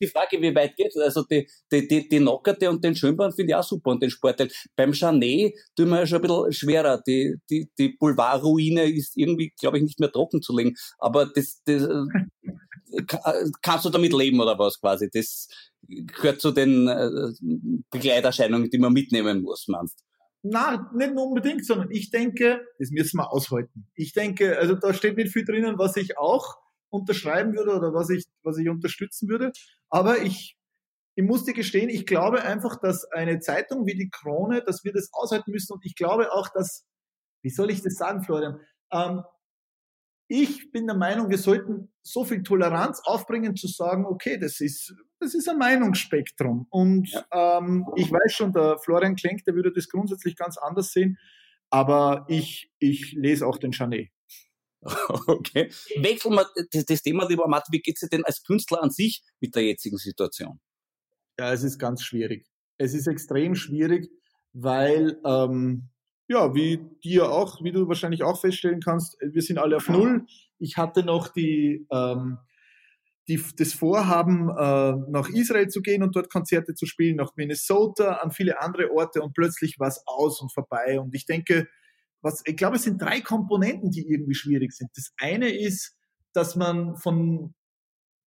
die 0.00 0.06
Frage, 0.06 0.40
wie 0.40 0.54
weit 0.54 0.76
geht 0.76 0.96
Also 0.96 1.24
die, 1.24 1.48
die, 1.70 1.86
die, 1.86 2.08
die 2.08 2.20
Nockerte 2.20 2.70
und 2.70 2.82
den 2.82 2.94
Schönborn 2.94 3.32
finde 3.32 3.52
ich 3.52 3.56
auch 3.56 3.64
super 3.64 3.90
und 3.90 4.02
den 4.02 4.10
Sportteil. 4.10 4.50
Beim 4.76 4.92
Chanet 4.92 5.54
tun 5.76 5.88
wir 5.88 6.00
ja 6.00 6.06
schon 6.06 6.18
ein 6.18 6.22
bisschen 6.22 6.52
schwerer. 6.52 7.02
Die, 7.06 7.36
die, 7.50 7.70
die 7.78 7.88
Boulevardruine 7.90 8.84
ist 8.84 9.16
irgendwie, 9.16 9.52
glaube 9.58 9.78
ich, 9.78 9.84
nicht 9.84 10.00
mehr 10.00 10.12
trocken 10.12 10.42
zu 10.42 10.56
legen. 10.56 10.74
Aber 10.98 11.26
das, 11.26 11.62
das 11.64 11.86
kannst 13.62 13.84
du 13.84 13.90
damit 13.90 14.12
leben 14.12 14.40
oder 14.40 14.58
was 14.58 14.80
quasi? 14.80 15.08
Das 15.12 15.48
gehört 15.86 16.40
zu 16.40 16.50
den 16.52 16.88
äh, 16.88 17.32
Begleiterscheinungen, 17.90 18.70
die 18.70 18.78
man 18.78 18.92
mitnehmen 18.92 19.42
muss, 19.42 19.68
meinst 19.68 20.04
na, 20.42 20.88
nicht 20.94 21.14
nur 21.14 21.26
unbedingt, 21.26 21.66
sondern 21.66 21.90
ich 21.90 22.10
denke, 22.10 22.64
das 22.78 22.90
müssen 22.90 23.18
wir 23.18 23.32
aushalten. 23.32 23.86
Ich 23.94 24.12
denke, 24.12 24.56
also 24.58 24.74
da 24.74 24.94
steht 24.94 25.16
nicht 25.16 25.32
viel 25.32 25.44
drinnen, 25.44 25.78
was 25.78 25.96
ich 25.96 26.16
auch 26.16 26.56
unterschreiben 26.90 27.54
würde 27.54 27.74
oder 27.74 27.92
was 27.92 28.10
ich, 28.10 28.24
was 28.42 28.58
ich 28.58 28.68
unterstützen 28.68 29.28
würde. 29.28 29.52
Aber 29.90 30.22
ich, 30.22 30.56
ich 31.14 31.24
muss 31.24 31.44
dir 31.44 31.54
gestehen, 31.54 31.88
ich 31.88 32.06
glaube 32.06 32.42
einfach, 32.42 32.80
dass 32.80 33.04
eine 33.10 33.40
Zeitung 33.40 33.86
wie 33.86 33.94
die 33.94 34.10
Krone, 34.10 34.62
dass 34.62 34.84
wir 34.84 34.92
das 34.92 35.10
aushalten 35.12 35.50
müssen. 35.50 35.72
Und 35.72 35.84
ich 35.84 35.94
glaube 35.94 36.32
auch, 36.32 36.48
dass, 36.48 36.86
wie 37.42 37.50
soll 37.50 37.70
ich 37.70 37.82
das 37.82 37.94
sagen, 37.94 38.22
Florian? 38.22 38.60
Ähm, 38.92 39.22
ich 40.30 40.70
bin 40.72 40.86
der 40.86 40.96
Meinung, 40.96 41.30
wir 41.30 41.38
sollten 41.38 41.90
so 42.02 42.24
viel 42.24 42.42
Toleranz 42.42 43.00
aufbringen, 43.04 43.56
zu 43.56 43.66
sagen, 43.66 44.04
okay, 44.04 44.38
das 44.38 44.60
ist, 44.60 44.94
das 45.20 45.34
ist 45.34 45.48
ein 45.48 45.56
Meinungsspektrum. 45.56 46.66
Und 46.68 47.08
ja. 47.10 47.58
ähm, 47.58 47.86
ich 47.96 48.12
weiß 48.12 48.32
schon, 48.34 48.52
der 48.52 48.78
Florian 48.78 49.16
Klenk, 49.16 49.44
der 49.44 49.54
würde 49.54 49.72
das 49.72 49.88
grundsätzlich 49.88 50.36
ganz 50.36 50.58
anders 50.58 50.92
sehen. 50.92 51.18
Aber 51.70 52.26
ich, 52.28 52.70
ich 52.78 53.12
lese 53.12 53.46
auch 53.46 53.58
den 53.58 53.72
Chanet. 53.72 54.10
Okay. 55.26 55.70
Wechseln 55.96 56.34
wir 56.34 56.46
das 56.86 57.02
Thema, 57.02 57.28
lieber 57.28 57.48
Matt, 57.48 57.66
wie 57.70 57.80
geht's 57.80 58.00
dir 58.00 58.08
denn 58.08 58.24
als 58.24 58.42
Künstler 58.42 58.82
an 58.82 58.90
sich 58.90 59.22
mit 59.40 59.54
der 59.54 59.64
jetzigen 59.64 59.96
Situation? 59.96 60.60
Ja, 61.38 61.52
es 61.52 61.62
ist 61.62 61.78
ganz 61.78 62.02
schwierig. 62.02 62.46
Es 62.78 62.94
ist 62.94 63.06
extrem 63.06 63.54
schwierig, 63.54 64.10
weil, 64.52 65.18
ähm, 65.24 65.88
ja, 66.28 66.54
wie 66.54 66.78
dir 67.02 67.30
auch, 67.30 67.62
wie 67.62 67.72
du 67.72 67.88
wahrscheinlich 67.88 68.22
auch 68.22 68.40
feststellen 68.40 68.80
kannst, 68.80 69.16
wir 69.20 69.42
sind 69.42 69.58
alle 69.58 69.76
auf 69.76 69.88
Null. 69.88 70.26
Ich 70.58 70.76
hatte 70.76 71.02
noch 71.02 71.28
die, 71.28 71.86
ähm, 71.90 72.38
die, 73.28 73.42
das 73.56 73.72
Vorhaben, 73.74 74.48
äh, 74.48 75.10
nach 75.10 75.28
Israel 75.28 75.68
zu 75.68 75.82
gehen 75.82 76.02
und 76.02 76.16
dort 76.16 76.30
Konzerte 76.30 76.74
zu 76.74 76.86
spielen, 76.86 77.16
nach 77.16 77.36
Minnesota, 77.36 78.14
an 78.14 78.30
viele 78.30 78.60
andere 78.60 78.90
Orte 78.92 79.22
und 79.22 79.34
plötzlich 79.34 79.78
war 79.78 79.88
es 79.88 80.02
aus 80.06 80.40
und 80.40 80.52
vorbei. 80.52 80.98
Und 81.00 81.14
ich 81.14 81.26
denke, 81.26 81.68
was, 82.20 82.42
ich 82.44 82.56
glaube, 82.56 82.76
es 82.76 82.82
sind 82.82 83.00
drei 83.00 83.20
Komponenten, 83.20 83.90
die 83.90 84.06
irgendwie 84.06 84.34
schwierig 84.34 84.72
sind. 84.72 84.90
Das 84.96 85.12
eine 85.18 85.50
ist, 85.50 85.96
dass 86.32 86.56
man 86.56 86.96
von, 86.96 87.54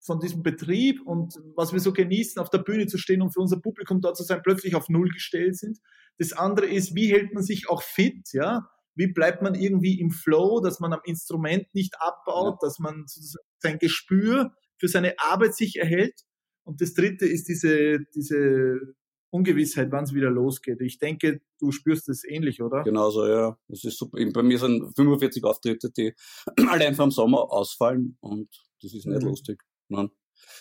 von 0.01 0.19
diesem 0.19 0.43
Betrieb 0.43 1.01
und 1.05 1.35
was 1.55 1.73
wir 1.73 1.79
so 1.79 1.93
genießen, 1.93 2.41
auf 2.41 2.49
der 2.49 2.59
Bühne 2.59 2.87
zu 2.87 2.97
stehen 2.97 3.21
und 3.21 3.33
für 3.33 3.41
unser 3.41 3.59
Publikum 3.59 4.01
dort 4.01 4.17
zu 4.17 4.23
sein, 4.23 4.41
plötzlich 4.43 4.75
auf 4.75 4.89
Null 4.89 5.09
gestellt 5.09 5.57
sind. 5.57 5.79
Das 6.17 6.33
andere 6.33 6.67
ist, 6.67 6.95
wie 6.95 7.11
hält 7.11 7.33
man 7.33 7.43
sich 7.43 7.69
auch 7.69 7.83
fit, 7.83 8.33
ja? 8.33 8.67
Wie 8.93 9.07
bleibt 9.07 9.41
man 9.41 9.55
irgendwie 9.55 9.99
im 9.99 10.11
Flow, 10.11 10.59
dass 10.59 10.79
man 10.79 10.91
am 10.91 10.99
Instrument 11.05 11.73
nicht 11.73 11.95
abbaut, 11.99 12.59
ja. 12.61 12.67
dass 12.67 12.79
man 12.79 13.05
sein 13.59 13.79
Gespür 13.79 14.51
für 14.77 14.87
seine 14.87 15.13
Arbeit 15.19 15.55
sich 15.55 15.77
erhält. 15.77 16.21
Und 16.63 16.81
das 16.81 16.93
dritte 16.93 17.25
ist 17.25 17.47
diese, 17.47 17.99
diese 18.13 18.79
Ungewissheit, 19.31 19.91
wann 19.91 20.03
es 20.03 20.13
wieder 20.13 20.29
losgeht. 20.29 20.81
Ich 20.81 20.99
denke, 20.99 21.41
du 21.59 21.71
spürst 21.71 22.09
es 22.09 22.23
ähnlich, 22.23 22.61
oder? 22.61 22.83
Genauso, 22.83 23.27
ja. 23.27 23.57
Es 23.69 23.83
ist 23.83 23.97
super. 23.97 24.19
Bei 24.33 24.43
mir 24.43 24.59
sind 24.59 24.93
45 24.95 25.43
Auftritte, 25.43 25.89
die 25.89 26.13
alle 26.69 26.87
einfach 26.87 27.05
im 27.05 27.11
Sommer 27.11 27.51
ausfallen 27.51 28.17
und 28.19 28.49
das 28.81 28.93
ist 28.93 29.05
nicht 29.05 29.21
mhm. 29.21 29.29
lustig. 29.29 29.63
Nein. 29.87 30.09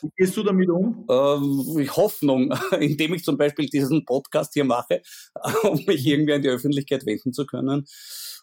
Wie 0.02 0.11
gehst 0.16 0.37
du 0.37 0.42
damit 0.42 0.68
um? 0.68 1.04
Äh, 1.09 1.88
Hoffnung, 1.88 2.52
indem 2.80 3.14
ich 3.14 3.24
zum 3.24 3.37
Beispiel 3.37 3.66
diesen 3.66 4.04
Podcast 4.04 4.52
hier 4.54 4.64
mache, 4.64 5.02
um 5.62 5.85
mich 5.87 6.06
irgendwie 6.06 6.35
an 6.35 6.42
die 6.42 6.48
Öffentlichkeit 6.48 7.06
wenden 7.06 7.33
zu 7.33 7.46
können 7.46 7.87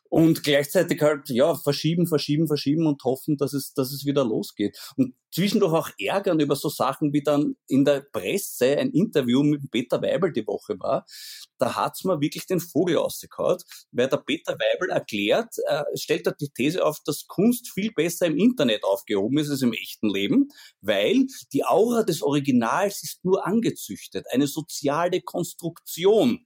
und 0.10 0.44
gleichzeitig 0.44 1.02
halt, 1.02 1.30
ja, 1.30 1.56
verschieben, 1.56 2.08
verschieben, 2.08 2.48
verschieben 2.48 2.88
und 2.88 3.04
hoffen, 3.04 3.38
dass 3.38 3.54
es, 3.54 3.74
dass 3.74 3.92
es 3.92 4.06
wieder 4.06 4.24
losgeht. 4.24 4.78
Und 4.96 5.16
zwischendurch 5.32 5.74
auch 5.74 5.90
ärgern 6.00 6.40
über 6.40 6.56
so 6.56 6.70
Sachen, 6.70 7.14
wie 7.14 7.22
dann 7.22 7.56
in 7.68 7.86
der 7.86 8.02
Presse 8.02 8.78
ein 8.78 8.92
Interview 8.92 9.44
mit 9.44 9.70
Peter 9.70 10.02
Weibel 10.02 10.32
die 10.32 10.48
Woche 10.48 10.80
war. 10.80 11.06
Da 11.58 11.76
hat's 11.76 12.04
mir 12.04 12.22
wirklich 12.22 12.46
den 12.46 12.60
Vogel 12.60 12.98
ausgekaut, 12.98 13.64
weil 13.92 14.08
der 14.08 14.18
Peter 14.18 14.54
Weibel 14.54 14.90
erklärt, 14.90 15.54
äh, 15.68 15.84
stellt 15.96 16.28
er 16.28 16.34
die 16.34 16.50
These 16.50 16.86
auf, 16.86 17.00
dass 17.06 17.28
Kunst 17.28 17.70
viel 17.72 17.92
besser 17.92 18.28
im 18.28 18.38
Internet 18.38 18.84
aufgehoben 18.84 19.38
ist 19.38 19.50
als 19.50 19.62
im 19.62 19.74
echten 19.74 20.10
Leben, 20.10 20.50
weil 20.82 21.26
die 21.54 21.66
Aura 21.66 22.04
des 22.04 22.22
Originals 22.22 23.04
ist 23.04 23.26
nur 23.26 23.46
angezüchtet, 23.46 24.26
eine 24.32 24.48
soziale 24.48 25.22
Konstruktion. 25.22 26.46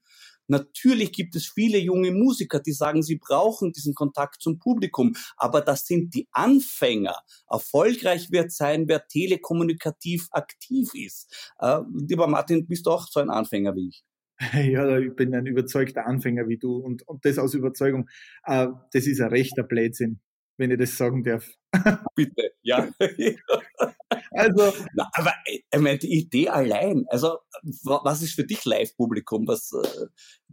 Natürlich 0.52 1.14
gibt 1.14 1.34
es 1.38 1.48
viele 1.48 1.78
junge 1.78 2.12
Musiker, 2.12 2.60
die 2.60 2.74
sagen, 2.74 3.04
sie 3.04 3.16
brauchen 3.16 3.72
diesen 3.72 3.94
Kontakt 3.94 4.42
zum 4.42 4.60
Publikum, 4.60 5.16
aber 5.38 5.62
das 5.62 5.86
sind 5.86 6.14
die 6.14 6.28
Anfänger. 6.32 7.16
Erfolgreich 7.50 8.32
wird 8.32 8.52
sein, 8.52 8.90
wer 8.90 9.08
telekommunikativ 9.08 10.28
aktiv 10.32 10.90
ist. 10.94 11.54
Äh, 11.60 11.80
lieber 11.94 12.28
Martin, 12.28 12.68
bist 12.68 12.86
du 12.86 12.92
auch 12.92 13.08
so 13.08 13.22
ein 13.22 13.30
Anfänger 13.30 13.76
wie 13.76 13.88
ich? 13.88 14.04
Ja, 14.54 14.98
ich 14.98 15.16
bin 15.16 15.34
ein 15.36 15.46
überzeugter 15.46 16.06
Anfänger 16.06 16.50
wie 16.50 16.58
du 16.58 16.78
und, 16.78 17.08
und 17.08 17.24
das 17.24 17.38
aus 17.38 17.54
Überzeugung. 17.54 18.10
Äh, 18.44 18.68
das 18.92 19.08
ist 19.08 19.22
ein 19.22 19.30
rechter 19.30 19.64
Blödsinn, 19.64 20.20
wenn 20.58 20.72
ich 20.72 20.80
das 20.80 20.98
sagen 20.98 21.24
darf. 21.24 21.48
Bitte, 22.16 22.52
ja. 22.62 22.90
Also, 24.32 24.74
Na, 24.96 25.10
aber 25.13 25.34
ich 25.46 25.63
meine, 25.80 26.00
die 26.00 26.13
Idee 26.13 26.50
allein, 26.50 27.06
also 27.10 27.38
was 27.84 28.22
ist 28.22 28.34
für 28.34 28.46
dich 28.46 28.65
Live-Publikum? 28.65 29.48
Was 29.48 29.72
äh, 29.74 30.08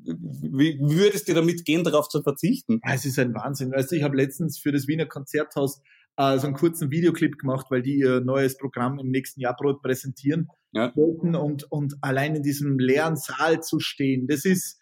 wie 0.05 0.79
würdest 0.81 1.29
du 1.29 1.35
damit 1.35 1.65
gehen, 1.65 1.85
darauf 1.85 2.09
zu 2.09 2.23
verzichten? 2.23 2.81
Es 2.83 3.05
ist 3.05 3.19
ein 3.19 3.35
Wahnsinn. 3.35 3.73
Also 3.73 3.97
ich 3.97 4.03
habe 4.03 4.17
letztens 4.17 4.59
für 4.59 4.73
das 4.73 4.89
Wiener 4.89 5.07
Konzerthaus 5.07 5.81
äh, 6.17 6.39
so 6.39 6.47
einen 6.47 6.57
kurzen 6.57 6.91
Videoclip 6.91 7.39
gemacht, 7.39 7.67
weil 7.71 7.83
die 7.83 7.99
ihr 7.99 8.21
neues 8.21 8.59
Programm 8.59 8.99
im 8.99 9.11
nächsten 9.11 9.41
Jahr 9.41 9.57
präsentieren 9.57 10.49
ja. 10.73 10.93
wollten 10.97 11.35
und, 11.35 11.71
und 11.71 11.95
allein 12.01 12.35
in 12.35 12.43
diesem 12.43 12.79
leeren 12.79 13.17
Saal 13.17 13.63
zu 13.63 13.81
stehen, 13.81 14.27
das 14.27 14.45
ist 14.45 14.81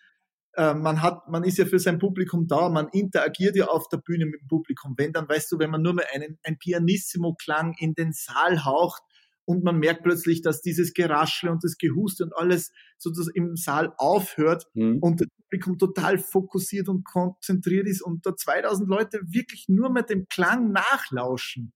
äh, 0.56 0.74
man 0.74 1.02
hat, 1.02 1.28
man 1.28 1.44
ist 1.44 1.58
ja 1.58 1.66
für 1.66 1.78
sein 1.78 1.98
Publikum 1.98 2.46
da, 2.46 2.68
man 2.68 2.88
interagiert 2.88 3.56
ja 3.56 3.66
auf 3.66 3.88
der 3.88 3.98
Bühne 3.98 4.26
mit 4.26 4.40
dem 4.40 4.48
Publikum. 4.48 4.94
Wenn 4.96 5.12
dann, 5.12 5.28
weißt 5.28 5.52
du, 5.52 5.58
wenn 5.58 5.70
man 5.70 5.82
nur 5.82 5.94
mal 5.94 6.06
einen, 6.12 6.38
ein 6.44 6.58
Pianissimo-Klang 6.58 7.74
in 7.78 7.94
den 7.94 8.12
Saal 8.12 8.64
haucht 8.64 9.02
und 9.44 9.62
man 9.64 9.78
merkt 9.78 10.02
plötzlich, 10.02 10.40
dass 10.40 10.62
dieses 10.62 10.94
Geraschel 10.94 11.50
und 11.50 11.62
das 11.62 11.76
Gehuste 11.76 12.24
und 12.24 12.36
alles 12.36 12.72
sozusagen 12.98 13.36
im 13.36 13.56
Saal 13.56 13.92
aufhört 13.98 14.66
mhm. 14.74 14.98
und 15.00 15.20
das 15.20 15.28
Publikum 15.42 15.78
total 15.78 16.18
fokussiert 16.18 16.88
und 16.88 17.04
konzentriert 17.04 17.86
ist 17.86 18.02
und 18.02 18.24
da 18.24 18.34
2000 18.34 18.88
Leute 18.88 19.20
wirklich 19.28 19.66
nur 19.68 19.90
mit 19.90 20.10
dem 20.10 20.26
Klang 20.28 20.72
nachlauschen 20.72 21.72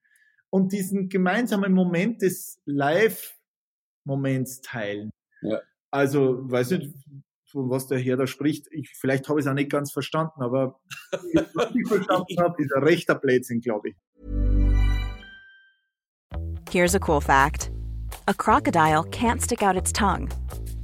und 0.48 0.72
diesen 0.72 1.08
gemeinsamen 1.08 1.72
Moment 1.72 2.22
des 2.22 2.60
Live-Moments 2.64 4.62
teilen. 4.62 5.10
Ja. 5.42 5.60
Also, 5.92 6.50
weiß 6.50 6.70
nicht, 6.72 6.94
von 7.50 7.70
was 7.70 7.86
der 7.86 7.98
Herr 7.98 8.16
da 8.16 8.26
spricht. 8.26 8.66
Ich, 8.70 8.90
vielleicht 8.98 9.28
habe 9.28 9.40
ich 9.40 9.46
es 9.46 9.50
auch 9.50 9.54
nicht 9.54 9.70
ganz 9.70 9.92
verstanden, 9.92 10.42
aber 10.42 10.80
was 11.54 11.74
ich 11.74 11.88
verstanden 11.88 12.36
habe, 12.38 12.62
ist 12.62 12.74
ein 12.74 12.82
rechter 12.82 13.14
Blödsinn, 13.14 13.60
glaube 13.60 13.90
ich. 13.90 13.96
Here's 16.70 16.94
a 16.94 17.00
cool 17.00 17.20
fact. 17.20 17.70
A 18.28 18.34
crocodile 18.34 19.02
can't 19.04 19.40
stick 19.40 19.62
out 19.62 19.76
its 19.76 19.92
tongue. 19.92 20.28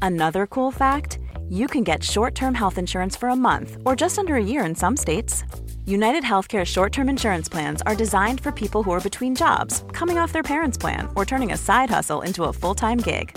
Another 0.02 0.46
cool 0.46 0.72
fact, 0.72 1.18
you 1.48 1.68
can 1.68 1.85
get 1.85 2.02
short-term 2.02 2.55
health 2.55 2.76
insurance 2.76 3.16
for 3.16 3.29
a 3.29 3.37
month 3.37 3.76
or 3.85 3.94
just 3.94 4.18
under 4.18 4.35
a 4.35 4.42
year 4.42 4.64
in 4.64 4.74
some 4.74 4.96
states. 4.96 5.44
United 5.87 6.24
Healthcare 6.24 6.64
short 6.64 6.92
term 6.92 7.09
insurance 7.09 7.48
plans 7.48 7.83
are 7.83 7.94
designed 7.94 8.40
for 8.40 8.50
people 8.50 8.83
who 8.83 8.90
are 8.90 9.00
between 9.00 9.37
jobs, 9.37 9.85
coming 9.92 10.18
off 10.18 10.33
their 10.33 10.42
parents' 10.42 10.76
plan, 10.76 11.09
or 11.14 11.24
turning 11.24 11.52
a 11.52 11.57
side 11.57 11.90
hustle 11.90 12.22
into 12.22 12.44
a 12.44 12.52
full 12.52 12.74
time 12.74 12.98
gig. 12.98 13.37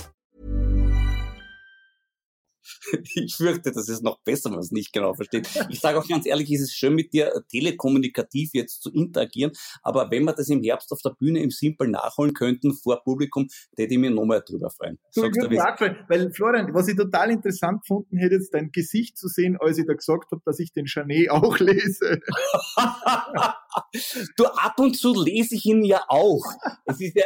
ich 3.15 3.35
fürchte, 3.35 3.71
das 3.71 3.89
ist 3.89 4.03
noch 4.03 4.19
besser, 4.21 4.49
wenn 4.49 4.55
man 4.55 4.63
es 4.63 4.71
nicht 4.71 4.93
genau 4.93 5.13
versteht. 5.13 5.47
Ich 5.69 5.79
sage 5.79 5.99
auch 5.99 6.07
ganz 6.07 6.25
ehrlich, 6.25 6.51
es 6.51 6.61
ist 6.61 6.73
schön 6.73 6.95
mit 6.95 7.13
dir 7.13 7.43
telekommunikativ 7.49 8.51
jetzt 8.53 8.81
zu 8.81 8.91
interagieren, 8.91 9.51
aber 9.81 10.09
wenn 10.11 10.23
wir 10.23 10.33
das 10.33 10.49
im 10.49 10.61
Herbst 10.61 10.91
auf 10.91 11.01
der 11.01 11.11
Bühne 11.11 11.41
im 11.41 11.51
Simpel 11.51 11.87
nachholen 11.87 12.33
könnten 12.33 12.73
vor 12.73 13.03
Publikum, 13.03 13.47
hätte 13.77 13.93
ich 13.93 13.99
mir 13.99 14.11
nochmal 14.11 14.43
drüber 14.45 14.69
freuen. 14.69 14.99
Ich 15.11 15.21
würde 15.21 15.49
weil 16.07 16.31
Florian, 16.31 16.73
was 16.73 16.87
ich 16.87 16.95
total 16.95 17.31
interessant 17.31 17.81
gefunden 17.81 18.17
hätte, 18.17 18.35
jetzt 18.35 18.53
dein 18.53 18.71
Gesicht 18.71 19.17
zu 19.17 19.27
sehen, 19.27 19.57
als 19.59 19.77
ich 19.77 19.85
da 19.85 19.93
gesagt 19.93 20.31
habe, 20.31 20.41
dass 20.45 20.59
ich 20.59 20.73
den 20.73 20.85
Chanet 20.85 21.29
auch 21.29 21.59
lese. 21.59 22.19
du, 24.37 24.45
ab 24.45 24.79
und 24.79 24.97
zu 24.97 25.13
lese 25.23 25.55
ich 25.55 25.65
ihn 25.65 25.83
ja 25.83 26.03
auch. 26.07 26.43
Es 26.85 26.99
ist 26.99 27.15
ja 27.15 27.25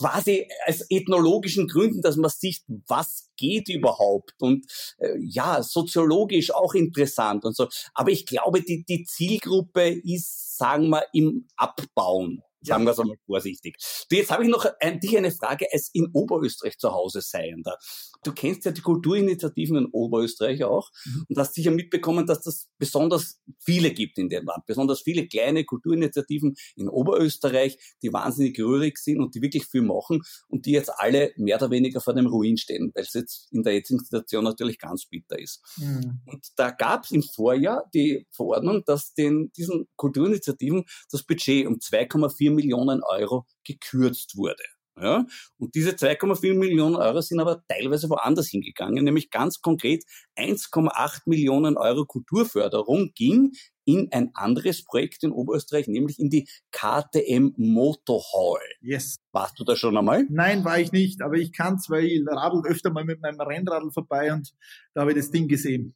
quasi 0.00 0.48
aus 0.66 0.86
ethnologischen 0.88 1.68
Gründen, 1.68 2.00
dass 2.00 2.16
man 2.16 2.30
sieht, 2.30 2.62
was 2.86 3.30
geht 3.36 3.68
überhaupt 3.68 4.34
und 4.40 4.64
äh, 4.98 5.16
ja, 5.20 5.62
soziologisch 5.62 6.52
auch 6.52 6.74
interessant 6.74 7.44
und 7.44 7.54
so. 7.54 7.68
Aber 7.92 8.10
ich 8.10 8.24
glaube, 8.24 8.62
die, 8.62 8.84
die 8.84 9.04
Zielgruppe 9.04 9.88
ist, 9.88 10.56
sagen 10.56 10.88
wir, 10.88 11.04
im 11.12 11.48
Abbauen. 11.56 12.42
Sagen 12.62 12.84
wir 12.84 12.90
es 12.90 12.98
einmal 12.98 13.16
vorsichtig. 13.26 13.76
Du, 14.10 14.16
jetzt 14.16 14.30
habe 14.30 14.44
ich 14.44 14.50
noch 14.50 14.66
an 14.80 15.00
dich 15.00 15.16
eine 15.16 15.30
Frage 15.30 15.66
als 15.72 15.90
in 15.92 16.08
Oberösterreich 16.12 16.78
zu 16.78 16.92
Hause 16.92 17.20
seiender. 17.22 17.76
Du 18.22 18.32
kennst 18.32 18.66
ja 18.66 18.72
die 18.72 18.82
Kulturinitiativen 18.82 19.76
in 19.76 19.86
Oberösterreich 19.86 20.64
auch 20.64 20.90
mhm. 21.06 21.26
und 21.28 21.38
hast 21.38 21.54
sicher 21.54 21.70
mitbekommen, 21.70 22.26
dass 22.26 22.42
das 22.42 22.68
besonders 22.78 23.40
viele 23.58 23.92
gibt 23.92 24.18
in 24.18 24.28
dem 24.28 24.44
Land. 24.44 24.66
Besonders 24.66 25.00
viele 25.00 25.26
kleine 25.26 25.64
Kulturinitiativen 25.64 26.54
in 26.76 26.88
Oberösterreich, 26.88 27.78
die 28.02 28.12
wahnsinnig 28.12 28.58
rührig 28.60 28.98
sind 28.98 29.20
und 29.20 29.34
die 29.34 29.42
wirklich 29.42 29.66
viel 29.66 29.82
machen 29.82 30.20
und 30.48 30.66
die 30.66 30.72
jetzt 30.72 30.90
alle 30.98 31.32
mehr 31.36 31.56
oder 31.56 31.70
weniger 31.70 32.00
vor 32.00 32.14
dem 32.14 32.26
Ruin 32.26 32.58
stehen, 32.58 32.92
weil 32.94 33.04
es 33.04 33.14
jetzt 33.14 33.50
in 33.52 33.62
der 33.62 33.74
jetzigen 33.74 34.00
Situation 34.00 34.44
natürlich 34.44 34.78
ganz 34.78 35.06
bitter 35.06 35.38
ist. 35.38 35.62
Mhm. 35.78 36.20
Und 36.26 36.46
da 36.56 36.70
gab 36.70 37.04
es 37.04 37.10
im 37.10 37.22
Vorjahr 37.22 37.88
die 37.94 38.26
Verordnung, 38.32 38.82
dass 38.84 39.14
den, 39.14 39.50
diesen 39.56 39.88
Kulturinitiativen 39.96 40.84
das 41.10 41.22
Budget 41.22 41.66
um 41.66 41.76
2,4 41.76 42.49
Millionen 42.50 43.02
Euro 43.02 43.46
gekürzt 43.64 44.36
wurde. 44.36 44.62
Ja? 45.00 45.26
Und 45.58 45.74
diese 45.74 45.90
2,4 45.90 46.54
Millionen 46.54 46.96
Euro 46.96 47.20
sind 47.20 47.40
aber 47.40 47.62
teilweise 47.68 48.08
woanders 48.10 48.48
hingegangen, 48.48 49.04
nämlich 49.04 49.30
ganz 49.30 49.60
konkret 49.60 50.04
1,8 50.36 51.22
Millionen 51.26 51.76
Euro 51.76 52.04
Kulturförderung 52.04 53.12
ging 53.14 53.52
in 53.84 54.08
ein 54.12 54.30
anderes 54.34 54.84
Projekt 54.84 55.24
in 55.24 55.32
Oberösterreich, 55.32 55.88
nämlich 55.88 56.18
in 56.18 56.30
die 56.30 56.48
KTM 56.70 57.54
Motorhall. 57.56 58.60
Yes. 58.80 59.16
Warst 59.32 59.58
du 59.58 59.64
da 59.64 59.74
schon 59.74 59.96
einmal? 59.96 60.26
Nein, 60.28 60.64
war 60.64 60.78
ich 60.78 60.92
nicht, 60.92 61.22
aber 61.22 61.34
ich 61.34 61.52
kann 61.52 61.78
weil 61.88 62.04
ich 62.04 62.22
radel 62.26 62.62
öfter 62.66 62.90
mal 62.90 63.04
mit 63.04 63.20
meinem 63.20 63.40
Rennradl 63.40 63.90
vorbei 63.90 64.32
und 64.32 64.52
da 64.94 65.02
habe 65.02 65.12
ich 65.12 65.16
das 65.16 65.30
Ding 65.30 65.48
gesehen. 65.48 65.94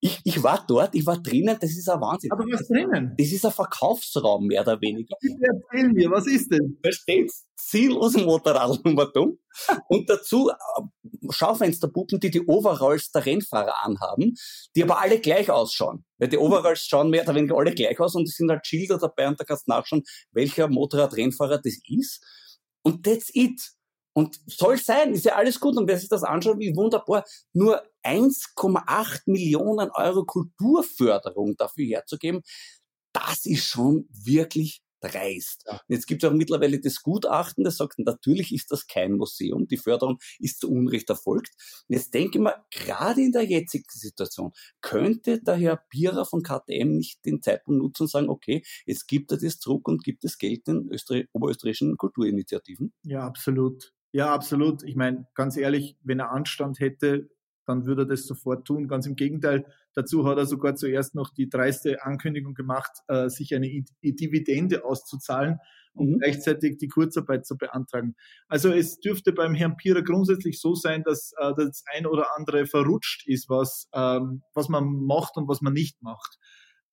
Ich, 0.00 0.20
ich 0.24 0.42
war 0.42 0.64
dort, 0.66 0.94
ich 0.94 1.06
war 1.06 1.20
drinnen, 1.20 1.56
das 1.60 1.70
ist 1.70 1.88
ein 1.88 2.00
Wahnsinn. 2.00 2.32
Aber 2.32 2.44
was 2.44 2.66
drinnen? 2.68 3.14
Das 3.18 3.32
ist 3.32 3.44
ein 3.44 3.52
Verkaufsraum, 3.52 4.46
mehr 4.46 4.62
oder 4.62 4.80
weniger. 4.80 5.16
Bitte 5.20 5.36
erzähl 5.42 5.92
mir, 5.92 6.10
was 6.10 6.26
ist 6.26 6.50
denn? 6.50 6.78
Da 6.82 6.92
steht 6.92 7.30
ziellos 7.56 8.16
Motorrad 8.16 8.80
dumm. 9.14 9.38
Und 9.88 10.08
dazu 10.08 10.50
äh, 10.50 10.82
Schaufensterpuppen, 11.30 12.20
die 12.20 12.30
die 12.30 12.46
Overalls 12.46 13.10
der 13.12 13.26
Rennfahrer 13.26 13.84
anhaben, 13.84 14.34
die 14.74 14.82
aber 14.82 15.00
alle 15.00 15.20
gleich 15.20 15.50
ausschauen. 15.50 16.04
Weil 16.18 16.28
die 16.28 16.38
Overalls 16.38 16.86
schauen 16.86 17.10
mehr 17.10 17.22
oder 17.22 17.34
weniger 17.34 17.56
alle 17.56 17.74
gleich 17.74 17.98
aus 18.00 18.14
und 18.14 18.28
es 18.28 18.36
sind 18.36 18.50
halt 18.50 18.66
Schilder 18.66 18.98
dabei 18.98 19.28
und 19.28 19.38
da 19.38 19.44
kannst 19.44 19.66
du 19.66 19.72
nachschauen, 19.72 20.02
welcher 20.32 20.68
Motorradrennfahrer 20.68 21.58
das 21.58 21.78
ist. 21.88 22.24
Und 22.82 23.04
that's 23.04 23.30
it. 23.34 23.60
Und 24.14 24.38
soll 24.46 24.76
sein, 24.76 25.14
ist 25.14 25.24
ja 25.24 25.36
alles 25.36 25.58
gut. 25.58 25.76
Und 25.76 25.88
wer 25.88 25.98
sich 25.98 26.08
das 26.08 26.22
anschaut, 26.22 26.58
wie 26.58 26.76
wunderbar, 26.76 27.24
nur 27.52 27.82
1,8 28.04 29.22
Millionen 29.26 29.90
Euro 29.90 30.24
Kulturförderung 30.24 31.56
dafür 31.56 31.86
herzugeben, 31.86 32.42
das 33.12 33.46
ist 33.46 33.64
schon 33.64 34.08
wirklich 34.10 34.82
dreist. 35.02 35.64
Ja. 35.66 35.80
Jetzt 35.88 36.06
gibt 36.06 36.22
es 36.22 36.30
auch 36.30 36.34
mittlerweile 36.34 36.80
das 36.80 37.02
Gutachten, 37.02 37.64
das 37.64 37.76
sagt, 37.76 37.98
natürlich 37.98 38.54
ist 38.54 38.70
das 38.70 38.86
kein 38.86 39.12
Museum, 39.12 39.66
die 39.66 39.76
Förderung 39.76 40.18
ist 40.38 40.60
zu 40.60 40.70
Unrecht 40.70 41.10
erfolgt. 41.10 41.50
Und 41.88 41.96
jetzt 41.96 42.14
denke 42.14 42.38
ich 42.38 42.42
mal, 42.42 42.64
gerade 42.70 43.20
in 43.20 43.32
der 43.32 43.44
jetzigen 43.44 43.84
Situation 43.88 44.52
könnte 44.80 45.42
der 45.42 45.56
Herr 45.56 45.82
Bierer 45.90 46.24
von 46.24 46.42
KTM 46.42 46.96
nicht 46.96 47.24
den 47.24 47.42
Zeitpunkt 47.42 47.82
nutzen 47.82 48.04
und 48.04 48.10
sagen, 48.10 48.28
okay, 48.28 48.62
jetzt 48.86 49.08
gibt 49.08 49.32
er 49.32 49.38
das 49.38 49.58
zurück 49.58 49.88
und 49.88 50.04
gibt 50.04 50.24
das 50.24 50.38
Geld 50.38 50.66
den 50.68 50.88
Öster 50.90 51.22
oberösterreichischen 51.32 51.96
Kulturinitiativen? 51.96 52.92
Ja, 53.02 53.26
absolut. 53.26 53.92
Ja, 54.12 54.32
absolut. 54.32 54.82
Ich 54.82 54.94
meine, 54.94 55.26
ganz 55.34 55.56
ehrlich, 55.56 55.96
wenn 56.02 56.20
er 56.20 56.32
Anstand 56.32 56.80
hätte, 56.80 57.30
dann 57.66 57.86
würde 57.86 58.02
er 58.02 58.06
das 58.06 58.26
sofort 58.26 58.66
tun. 58.66 58.88
Ganz 58.88 59.06
im 59.06 59.16
Gegenteil, 59.16 59.64
dazu 59.94 60.26
hat 60.26 60.36
er 60.36 60.46
sogar 60.46 60.74
zuerst 60.74 61.14
noch 61.14 61.30
die 61.30 61.48
dreiste 61.48 62.04
Ankündigung 62.04 62.54
gemacht, 62.54 62.90
äh, 63.08 63.28
sich 63.28 63.54
eine 63.54 63.68
I 63.68 63.84
Dividende 64.02 64.84
auszuzahlen 64.84 65.58
und 65.94 66.10
mhm. 66.10 66.18
gleichzeitig 66.18 66.78
die 66.78 66.88
Kurzarbeit 66.88 67.46
zu 67.46 67.56
beantragen. 67.56 68.14
Also 68.48 68.70
es 68.70 68.98
dürfte 68.98 69.32
beim 69.32 69.54
Herrn 69.54 69.76
Pierer 69.76 70.02
grundsätzlich 70.02 70.60
so 70.60 70.74
sein, 70.74 71.02
dass 71.04 71.32
äh, 71.38 71.52
das 71.56 71.84
ein 71.94 72.06
oder 72.06 72.36
andere 72.36 72.66
verrutscht 72.66 73.26
ist, 73.26 73.48
was, 73.48 73.88
ähm, 73.92 74.42
was 74.54 74.68
man 74.68 74.84
macht 74.84 75.36
und 75.36 75.48
was 75.48 75.60
man 75.60 75.72
nicht 75.72 76.02
macht. 76.02 76.38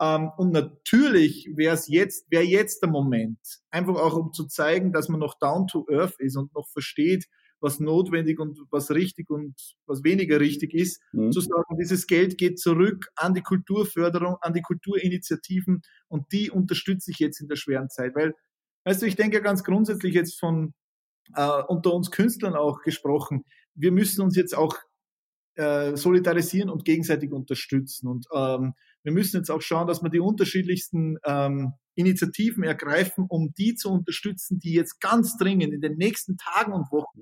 Ähm, 0.02 0.32
und 0.38 0.52
natürlich 0.52 1.50
wäre 1.56 1.76
es 1.76 1.88
jetzt, 1.88 2.32
wäre 2.32 2.44
jetzt 2.44 2.82
der 2.82 2.90
Moment, 2.90 3.40
einfach 3.70 3.96
auch 3.96 4.16
um 4.16 4.32
zu 4.34 4.48
zeigen, 4.48 4.94
dass 4.94 5.10
man 5.10 5.20
noch 5.20 5.38
down 5.40 5.68
to 5.68 5.86
earth 5.90 6.16
ist 6.20 6.38
und 6.38 6.54
noch 6.54 6.68
versteht, 6.70 7.26
was 7.62 7.80
notwendig 7.80 8.40
und 8.40 8.58
was 8.72 8.92
richtig 8.92 9.30
und 9.30 9.56
was 9.86 10.04
weniger 10.04 10.40
richtig 10.40 10.74
ist, 10.74 11.02
mhm. 11.12 11.32
zu 11.32 11.42
sagen, 11.42 11.78
dieses 11.80 12.08
Geld 12.08 12.38
geht 12.38 12.60
zurück 12.60 13.10
an 13.16 13.34
die 13.34 13.42
Kulturförderung, 13.42 14.38
an 14.42 14.54
die 14.54 14.62
Kulturinitiativen 14.62 15.82
und 16.08 16.32
die 16.32 16.50
unterstütze 16.50 17.12
ich 17.12 17.20
jetzt 17.20 17.42
in 17.42 17.48
der 17.48 17.58
schweren 17.58 17.90
Zeit. 17.90 18.16
Weil, 18.16 18.34
weißt 18.86 19.02
du, 19.02 19.06
ich 19.06 19.18
denke 19.18 19.42
ganz 19.42 19.64
grundsätzlich 19.64 20.14
jetzt 20.14 20.40
von 20.40 20.74
äh, 21.36 21.62
unter 21.68 21.94
uns 21.94 22.12
Künstlern 22.12 22.56
auch 22.56 22.82
gesprochen, 22.82 23.44
wir 23.76 23.92
müssen 23.92 24.22
uns 24.22 24.36
jetzt 24.36 24.56
auch 24.56 24.78
äh, 25.60 25.98
solidarisieren 25.98 26.70
und 26.70 26.86
gegenseitig 26.86 27.32
unterstützen. 27.32 28.08
Und 28.08 28.28
ähm, 28.34 28.74
wir 29.04 29.12
müssen 29.12 29.38
jetzt 29.38 29.52
auch 29.52 29.62
schauen, 29.62 29.88
dass 29.88 30.02
wir 30.02 30.10
die 30.10 30.22
unterschiedlichsten 30.22 31.18
ähm, 31.26 31.74
Initiativen 31.96 32.64
ergreifen, 32.64 33.26
um 33.28 33.54
die 33.58 33.76
zu 33.76 33.92
unterstützen, 33.92 34.60
die 34.60 34.74
jetzt 34.74 35.02
ganz 35.02 35.38
dringend 35.38 35.74
in 35.74 35.82
den 35.82 35.98
nächsten 35.98 36.38
Tagen 36.38 36.72
und 36.72 36.92
Wochen 36.92 37.20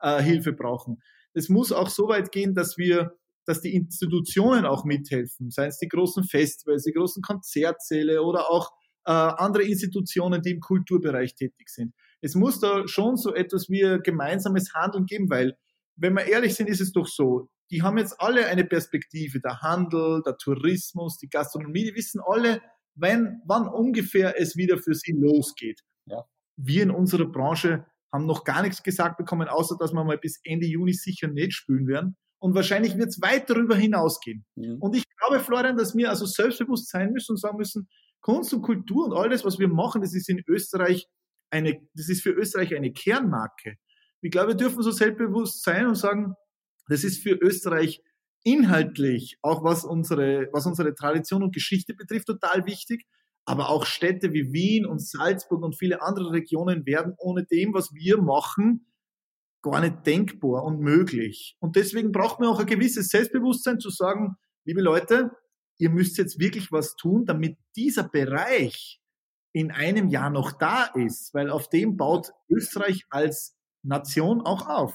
äh, 0.00 0.22
Hilfe 0.22 0.52
brauchen. 0.52 1.02
Es 1.32 1.48
muss 1.48 1.72
auch 1.72 1.88
so 1.88 2.08
weit 2.08 2.32
gehen, 2.32 2.54
dass 2.54 2.76
wir 2.76 3.16
dass 3.46 3.62
die 3.62 3.74
Institutionen 3.74 4.66
auch 4.66 4.84
mithelfen, 4.84 5.50
seien 5.50 5.70
es 5.70 5.78
die 5.78 5.88
großen 5.88 6.24
Festivals, 6.24 6.84
die 6.84 6.92
großen 6.92 7.22
Konzertsäle 7.22 8.22
oder 8.22 8.50
auch 8.50 8.70
äh, 9.06 9.12
andere 9.12 9.64
Institutionen, 9.64 10.42
die 10.42 10.50
im 10.50 10.60
Kulturbereich 10.60 11.34
tätig 11.34 11.70
sind. 11.70 11.94
Es 12.20 12.34
muss 12.34 12.60
da 12.60 12.86
schon 12.86 13.16
so 13.16 13.34
etwas 13.34 13.70
wie 13.70 13.98
gemeinsames 14.04 14.74
Handeln 14.74 15.06
geben, 15.06 15.30
weil, 15.30 15.56
wenn 15.96 16.14
wir 16.14 16.26
ehrlich 16.26 16.54
sind, 16.54 16.68
ist 16.68 16.82
es 16.82 16.92
doch 16.92 17.06
so, 17.06 17.48
die 17.70 17.82
haben 17.82 17.98
jetzt 17.98 18.20
alle 18.20 18.46
eine 18.46 18.64
Perspektive, 18.64 19.40
der 19.40 19.60
Handel, 19.60 20.22
der 20.24 20.36
Tourismus, 20.36 21.18
die 21.18 21.28
Gastronomie, 21.28 21.84
die 21.84 21.94
wissen 21.94 22.20
alle, 22.24 22.60
wenn, 22.94 23.40
wann 23.46 23.68
ungefähr 23.68 24.40
es 24.40 24.56
wieder 24.56 24.78
für 24.78 24.94
sie 24.94 25.12
losgeht. 25.12 25.80
Ja. 26.06 26.24
Wir 26.56 26.82
in 26.82 26.90
unserer 26.90 27.26
Branche 27.26 27.86
haben 28.12 28.26
noch 28.26 28.44
gar 28.44 28.62
nichts 28.62 28.82
gesagt 28.82 29.16
bekommen, 29.16 29.48
außer 29.48 29.76
dass 29.78 29.92
wir 29.92 30.04
mal 30.04 30.18
bis 30.18 30.40
Ende 30.42 30.66
Juni 30.66 30.92
sicher 30.92 31.28
nicht 31.28 31.54
spielen 31.54 31.86
werden. 31.86 32.16
Und 32.42 32.54
wahrscheinlich 32.54 32.96
wird 32.96 33.10
es 33.10 33.20
weit 33.20 33.48
darüber 33.50 33.76
hinausgehen. 33.76 34.44
Mhm. 34.56 34.78
Und 34.80 34.96
ich 34.96 35.04
glaube, 35.18 35.40
Florian, 35.40 35.76
dass 35.76 35.94
wir 35.94 36.10
also 36.10 36.26
selbstbewusst 36.26 36.88
sein 36.90 37.12
müssen 37.12 37.32
und 37.32 37.40
sagen 37.40 37.58
müssen, 37.58 37.88
Kunst 38.20 38.52
und 38.52 38.62
Kultur 38.62 39.06
und 39.06 39.12
all 39.12 39.28
das, 39.28 39.44
was 39.44 39.58
wir 39.58 39.68
machen, 39.68 40.00
das 40.00 40.14
ist 40.14 40.28
in 40.28 40.42
Österreich 40.46 41.06
eine, 41.50 41.80
das 41.94 42.08
ist 42.08 42.22
für 42.22 42.30
Österreich 42.30 42.74
eine 42.74 42.92
Kernmarke. 42.92 43.76
Ich 44.22 44.30
glaube, 44.30 44.48
wir 44.48 44.54
dürfen 44.56 44.82
so 44.82 44.90
selbstbewusst 44.90 45.62
sein 45.62 45.86
und 45.86 45.94
sagen, 45.94 46.34
das 46.90 47.04
ist 47.04 47.22
für 47.22 47.34
Österreich 47.34 48.02
inhaltlich, 48.42 49.38
auch 49.42 49.62
was 49.62 49.84
unsere, 49.84 50.48
was 50.52 50.66
unsere 50.66 50.94
Tradition 50.94 51.42
und 51.42 51.54
Geschichte 51.54 51.94
betrifft, 51.94 52.26
total 52.26 52.66
wichtig. 52.66 53.06
Aber 53.44 53.70
auch 53.70 53.86
Städte 53.86 54.32
wie 54.32 54.52
Wien 54.52 54.86
und 54.86 55.00
Salzburg 55.00 55.62
und 55.62 55.76
viele 55.76 56.02
andere 56.02 56.32
Regionen 56.32 56.86
werden 56.86 57.14
ohne 57.18 57.44
dem, 57.44 57.74
was 57.74 57.92
wir 57.94 58.20
machen, 58.20 58.92
gar 59.62 59.80
nicht 59.80 60.06
denkbar 60.06 60.64
und 60.64 60.80
möglich. 60.80 61.56
Und 61.60 61.76
deswegen 61.76 62.12
braucht 62.12 62.40
man 62.40 62.48
auch 62.48 62.60
ein 62.60 62.66
gewisses 62.66 63.08
Selbstbewusstsein 63.08 63.78
zu 63.78 63.90
sagen, 63.90 64.36
liebe 64.64 64.80
Leute, 64.80 65.30
ihr 65.78 65.90
müsst 65.90 66.18
jetzt 66.18 66.38
wirklich 66.38 66.72
was 66.72 66.96
tun, 66.96 67.24
damit 67.24 67.56
dieser 67.76 68.08
Bereich 68.08 69.00
in 69.52 69.70
einem 69.70 70.08
Jahr 70.08 70.30
noch 70.30 70.52
da 70.52 70.84
ist, 70.94 71.34
weil 71.34 71.50
auf 71.50 71.68
dem 71.68 71.96
baut 71.96 72.30
Österreich 72.48 73.04
als 73.10 73.56
Nation 73.82 74.40
auch 74.40 74.68
auf. 74.68 74.94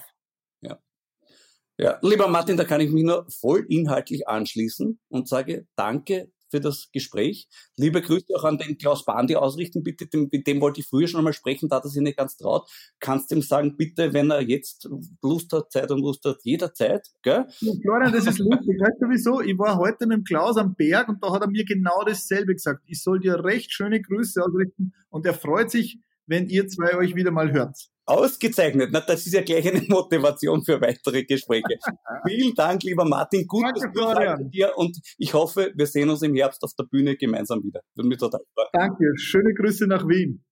Ja. 1.77 1.99
Lieber 2.01 2.27
Martin, 2.27 2.57
da 2.57 2.63
kann 2.63 2.81
ich 2.81 2.91
mich 2.91 3.03
nur 3.03 3.25
voll 3.29 3.65
inhaltlich 3.67 4.27
anschließen 4.27 4.99
und 5.09 5.27
sage 5.27 5.67
danke 5.75 6.31
für 6.49 6.61
das 6.61 6.89
Gespräch. 6.93 7.49
Liebe 7.75 8.01
Grüße 8.01 8.27
auch 8.35 8.45
an 8.45 8.57
den 8.57 8.77
Klaus 8.77 9.03
Bandi 9.03 9.35
ausrichten, 9.35 9.83
bitte, 9.83 10.07
dem, 10.07 10.29
mit 10.31 10.47
dem 10.47 10.61
wollte 10.61 10.79
ich 10.79 10.87
früher 10.87 11.07
schon 11.07 11.17
einmal 11.17 11.33
sprechen, 11.33 11.67
da 11.67 11.77
hat 11.77 11.83
er 11.83 11.89
sich 11.89 12.01
nicht 12.01 12.17
ganz 12.17 12.37
traut. 12.37 12.69
Kannst 12.99 13.31
ihm 13.31 13.41
sagen, 13.41 13.75
bitte, 13.75 14.13
wenn 14.13 14.31
er 14.31 14.41
jetzt 14.41 14.87
Lust 15.21 15.51
hat, 15.51 15.71
Zeit 15.71 15.91
und 15.91 15.99
Lust 15.99 16.23
hat, 16.23 16.37
jederzeit, 16.43 17.07
gell? 17.23 17.45
Ja, 17.59 17.73
Florian, 17.81 18.13
das 18.13 18.27
ist 18.27 18.39
lustig. 18.39 18.79
Weißt 18.79 19.01
du 19.01 19.09
wieso? 19.09 19.41
Ich 19.41 19.57
war 19.57 19.77
heute 19.77 20.07
mit 20.07 20.19
dem 20.19 20.23
Klaus 20.23 20.57
am 20.57 20.75
Berg 20.75 21.09
und 21.09 21.21
da 21.21 21.33
hat 21.33 21.41
er 21.41 21.49
mir 21.49 21.65
genau 21.65 22.03
dasselbe 22.05 22.53
gesagt. 22.53 22.83
Ich 22.85 23.01
soll 23.01 23.19
dir 23.19 23.43
recht 23.43 23.73
schöne 23.73 24.01
Grüße 24.01 24.41
ausrichten 24.41 24.93
und 25.09 25.25
er 25.25 25.33
freut 25.33 25.71
sich, 25.71 25.99
wenn 26.27 26.47
ihr 26.47 26.67
zwei 26.67 26.95
euch 26.95 27.15
wieder 27.15 27.31
mal 27.31 27.51
hört. 27.51 27.75
Ausgezeichnet. 28.07 28.89
Na, 28.91 29.01
das 29.01 29.25
ist 29.25 29.33
ja 29.33 29.41
gleich 29.41 29.67
eine 29.67 29.81
Motivation 29.89 30.63
für 30.63 30.79
weitere 30.79 31.23
Gespräche. 31.23 31.63
Vielen 32.27 32.53
Dank, 32.53 32.83
lieber 32.83 33.05
Martin. 33.05 33.47
Gutes 33.47 33.81
Danke, 33.81 33.97
Florian. 33.97 34.49
dir 34.51 34.77
und 34.77 34.99
ich 35.17 35.33
hoffe, 35.33 35.71
wir 35.75 35.87
sehen 35.87 36.09
uns 36.09 36.21
im 36.21 36.35
Herbst 36.35 36.61
auf 36.63 36.73
der 36.77 36.85
Bühne 36.85 37.15
gemeinsam 37.15 37.63
wieder. 37.63 37.81
Würde 37.95 38.07
mich 38.07 38.19
total 38.19 38.41
freuen. 38.53 38.69
Danke. 38.73 39.11
Schöne 39.17 39.53
Grüße 39.53 39.87
nach 39.87 40.07
Wien. 40.07 40.43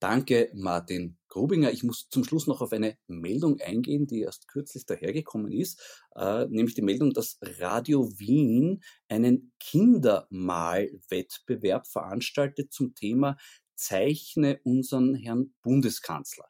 Danke, 0.00 0.50
Martin 0.54 1.18
Grubinger. 1.28 1.70
Ich 1.72 1.82
muss 1.82 2.08
zum 2.08 2.24
Schluss 2.24 2.46
noch 2.46 2.62
auf 2.62 2.72
eine 2.72 2.96
Meldung 3.06 3.60
eingehen, 3.60 4.06
die 4.06 4.20
erst 4.20 4.48
kürzlich 4.48 4.86
dahergekommen 4.86 5.52
ist, 5.52 6.02
äh, 6.16 6.46
nämlich 6.46 6.74
die 6.74 6.82
Meldung, 6.82 7.12
dass 7.12 7.38
Radio 7.58 8.08
Wien 8.18 8.80
einen 9.08 9.52
Kindermalwettbewerb 9.60 11.86
veranstaltet 11.86 12.72
zum 12.72 12.94
Thema 12.94 13.36
Zeichne 13.80 14.60
unseren 14.64 15.14
Herrn 15.14 15.54
Bundeskanzler. 15.62 16.46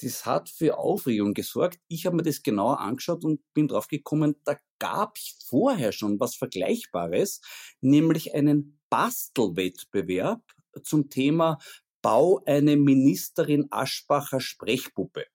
Das 0.00 0.24
hat 0.26 0.48
für 0.48 0.78
Aufregung 0.78 1.34
gesorgt. 1.34 1.80
Ich 1.88 2.06
habe 2.06 2.16
mir 2.16 2.22
das 2.22 2.42
genauer 2.42 2.80
angeschaut 2.80 3.24
und 3.24 3.40
bin 3.52 3.66
drauf 3.66 3.88
gekommen, 3.88 4.36
da 4.44 4.56
gab 4.78 5.16
es 5.16 5.44
vorher 5.44 5.90
schon 5.90 6.20
was 6.20 6.36
Vergleichbares, 6.36 7.40
nämlich 7.80 8.34
einen 8.34 8.80
Bastelwettbewerb 8.90 10.42
zum 10.84 11.10
Thema 11.10 11.58
Bau 12.00 12.40
eine 12.46 12.76
Ministerin 12.76 13.66
Aschbacher 13.70 14.40
Sprechpuppe. 14.40 15.26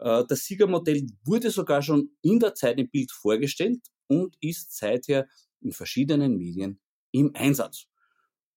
Äh, 0.00 0.24
Das 0.28 0.44
Siegermodell 0.44 1.06
wurde 1.24 1.50
sogar 1.50 1.82
schon 1.82 2.16
in 2.22 2.38
der 2.40 2.54
Zeit 2.54 2.78
im 2.78 2.90
Bild 2.90 3.12
vorgestellt 3.12 3.80
und 4.08 4.36
ist 4.40 4.76
seither 4.76 5.28
in 5.60 5.72
verschiedenen 5.72 6.36
Medien 6.36 6.80
im 7.12 7.34
Einsatz. 7.34 7.87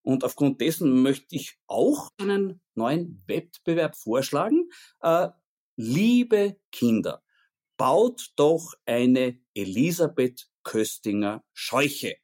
Und 0.04 0.24
aufgrund 0.24 0.62
dessen 0.62 1.02
möchte 1.02 1.36
ich 1.36 1.58
auch 1.68 2.10
einen 2.18 2.62
neuen 2.76 3.24
Wettbewerb 3.28 3.96
vorschlagen. 3.96 4.70
Äh, 5.02 5.30
liebe 5.76 6.60
Kinder, 6.72 7.24
baut 7.78 8.32
doch 8.36 8.74
eine 8.86 9.40
Elisabeth 9.54 10.48
Köstinger 10.64 11.44
Scheuche. 11.54 12.16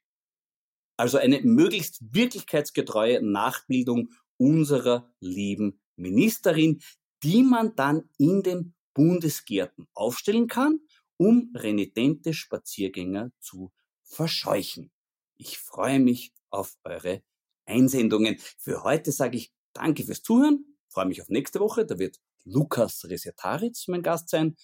Also 0.96 1.18
eine 1.18 1.40
möglichst 1.42 1.98
wirklichkeitsgetreue 2.14 3.22
Nachbildung 3.22 4.10
unserer 4.36 5.12
lieben 5.20 5.80
Ministerin, 5.96 6.80
die 7.22 7.42
man 7.42 7.74
dann 7.76 8.08
in 8.18 8.42
den 8.42 8.74
Bundesgärten 8.94 9.86
aufstellen 9.94 10.46
kann, 10.46 10.80
um 11.16 11.52
renitente 11.54 12.34
Spaziergänger 12.34 13.30
zu 13.40 13.72
verscheuchen. 14.02 14.90
Ich 15.36 15.58
freue 15.58 16.00
mich 16.00 16.32
auf 16.50 16.76
eure 16.84 17.22
Einsendungen. 17.68 18.36
Für 18.58 18.82
heute 18.82 19.12
sage 19.12 19.36
ich 19.36 19.52
danke 19.72 20.04
fürs 20.04 20.22
Zuhören, 20.22 20.64
freue 20.88 21.06
mich 21.06 21.22
auf 21.22 21.28
nächste 21.28 21.60
Woche, 21.60 21.86
da 21.86 21.98
wird 21.98 22.18
Lukas 22.44 23.04
Resetaritz 23.04 23.88
mein 23.88 24.02
Gast 24.02 24.30
sein. 24.30 24.56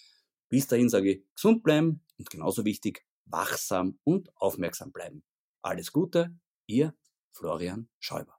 Bis 0.49 0.67
dahin 0.67 0.88
sage 0.88 1.11
ich 1.12 1.25
gesund 1.35 1.62
bleiben 1.62 2.03
und 2.19 2.31
genauso 2.31 2.64
wichtig, 2.64 3.05
wachsam 3.27 3.99
und 4.05 4.31
aufmerksam 4.37 4.93
bleiben. 4.93 5.23
Alles 5.62 5.93
Gute, 5.93 6.35
ihr 6.67 6.95
Florian 7.33 7.88
Schäuber. 7.99 8.38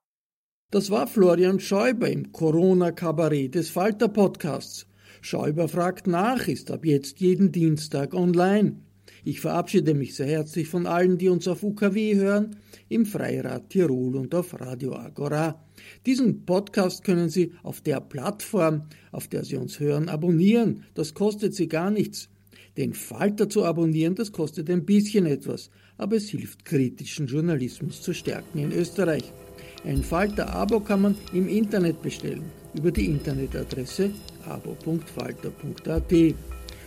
Das 0.72 0.90
war 0.90 1.08
Florian 1.08 1.60
Schäuber 1.60 2.10
im 2.10 2.32
Corona-Kabarett 2.32 3.56
des 3.56 3.70
Falter-Podcasts. 3.70 4.88
Schäuber 5.22 5.68
fragt 5.68 6.08
nach 6.08 6.48
ist 6.48 6.72
ab 6.72 6.86
jetzt 6.86 7.20
jeden 7.20 7.52
Dienstag 7.52 8.14
online. 8.14 8.85
Ich 9.28 9.42
verabschiede 9.42 9.96
mich 9.96 10.14
sehr 10.14 10.28
herzlich 10.28 10.68
von 10.68 10.86
allen, 10.86 11.18
die 11.18 11.30
uns 11.30 11.48
auf 11.48 11.64
UKW 11.64 12.14
hören, 12.14 12.58
im 12.90 13.08
Freirad 13.08 13.72
Tirol 13.72 14.18
und 14.18 14.36
auf 14.36 14.54
Radio 14.62 14.96
Agora. 14.96 15.60
Diesen 16.06 16.46
Podcast 16.46 17.04
können 17.04 17.30
Sie 17.30 17.52
auf 17.64 17.82
der 17.82 18.02
Plattform, 18.02 18.84
auf 19.12 19.28
der 19.28 19.44
Sie 19.44 19.56
uns 19.56 19.80
hören, 19.80 20.10
abonnieren. 20.10 20.84
Das 20.94 21.16
kostet 21.16 21.56
Sie 21.56 21.68
gar 21.68 21.90
nichts. 21.90 22.30
Den 22.78 22.94
Falter 22.94 23.50
zu 23.50 23.66
abonnieren, 23.66 24.14
das 24.14 24.32
kostet 24.32 24.70
ein 24.70 24.86
bisschen 24.86 25.26
etwas, 25.26 25.72
aber 25.98 26.18
es 26.18 26.30
hilft, 26.30 26.64
kritischen 26.64 27.26
Journalismus 27.26 28.04
zu 28.04 28.14
stärken 28.14 28.60
in 28.60 28.72
Österreich. 28.74 29.24
Ein 29.86 30.04
Falter-Abo 30.04 30.82
kann 30.82 31.02
man 31.02 31.16
im 31.34 31.48
Internet 31.48 32.00
bestellen, 32.04 32.44
über 32.76 32.92
die 32.92 33.06
Internetadresse 33.06 34.12
abo.falter.at. 34.46 36.14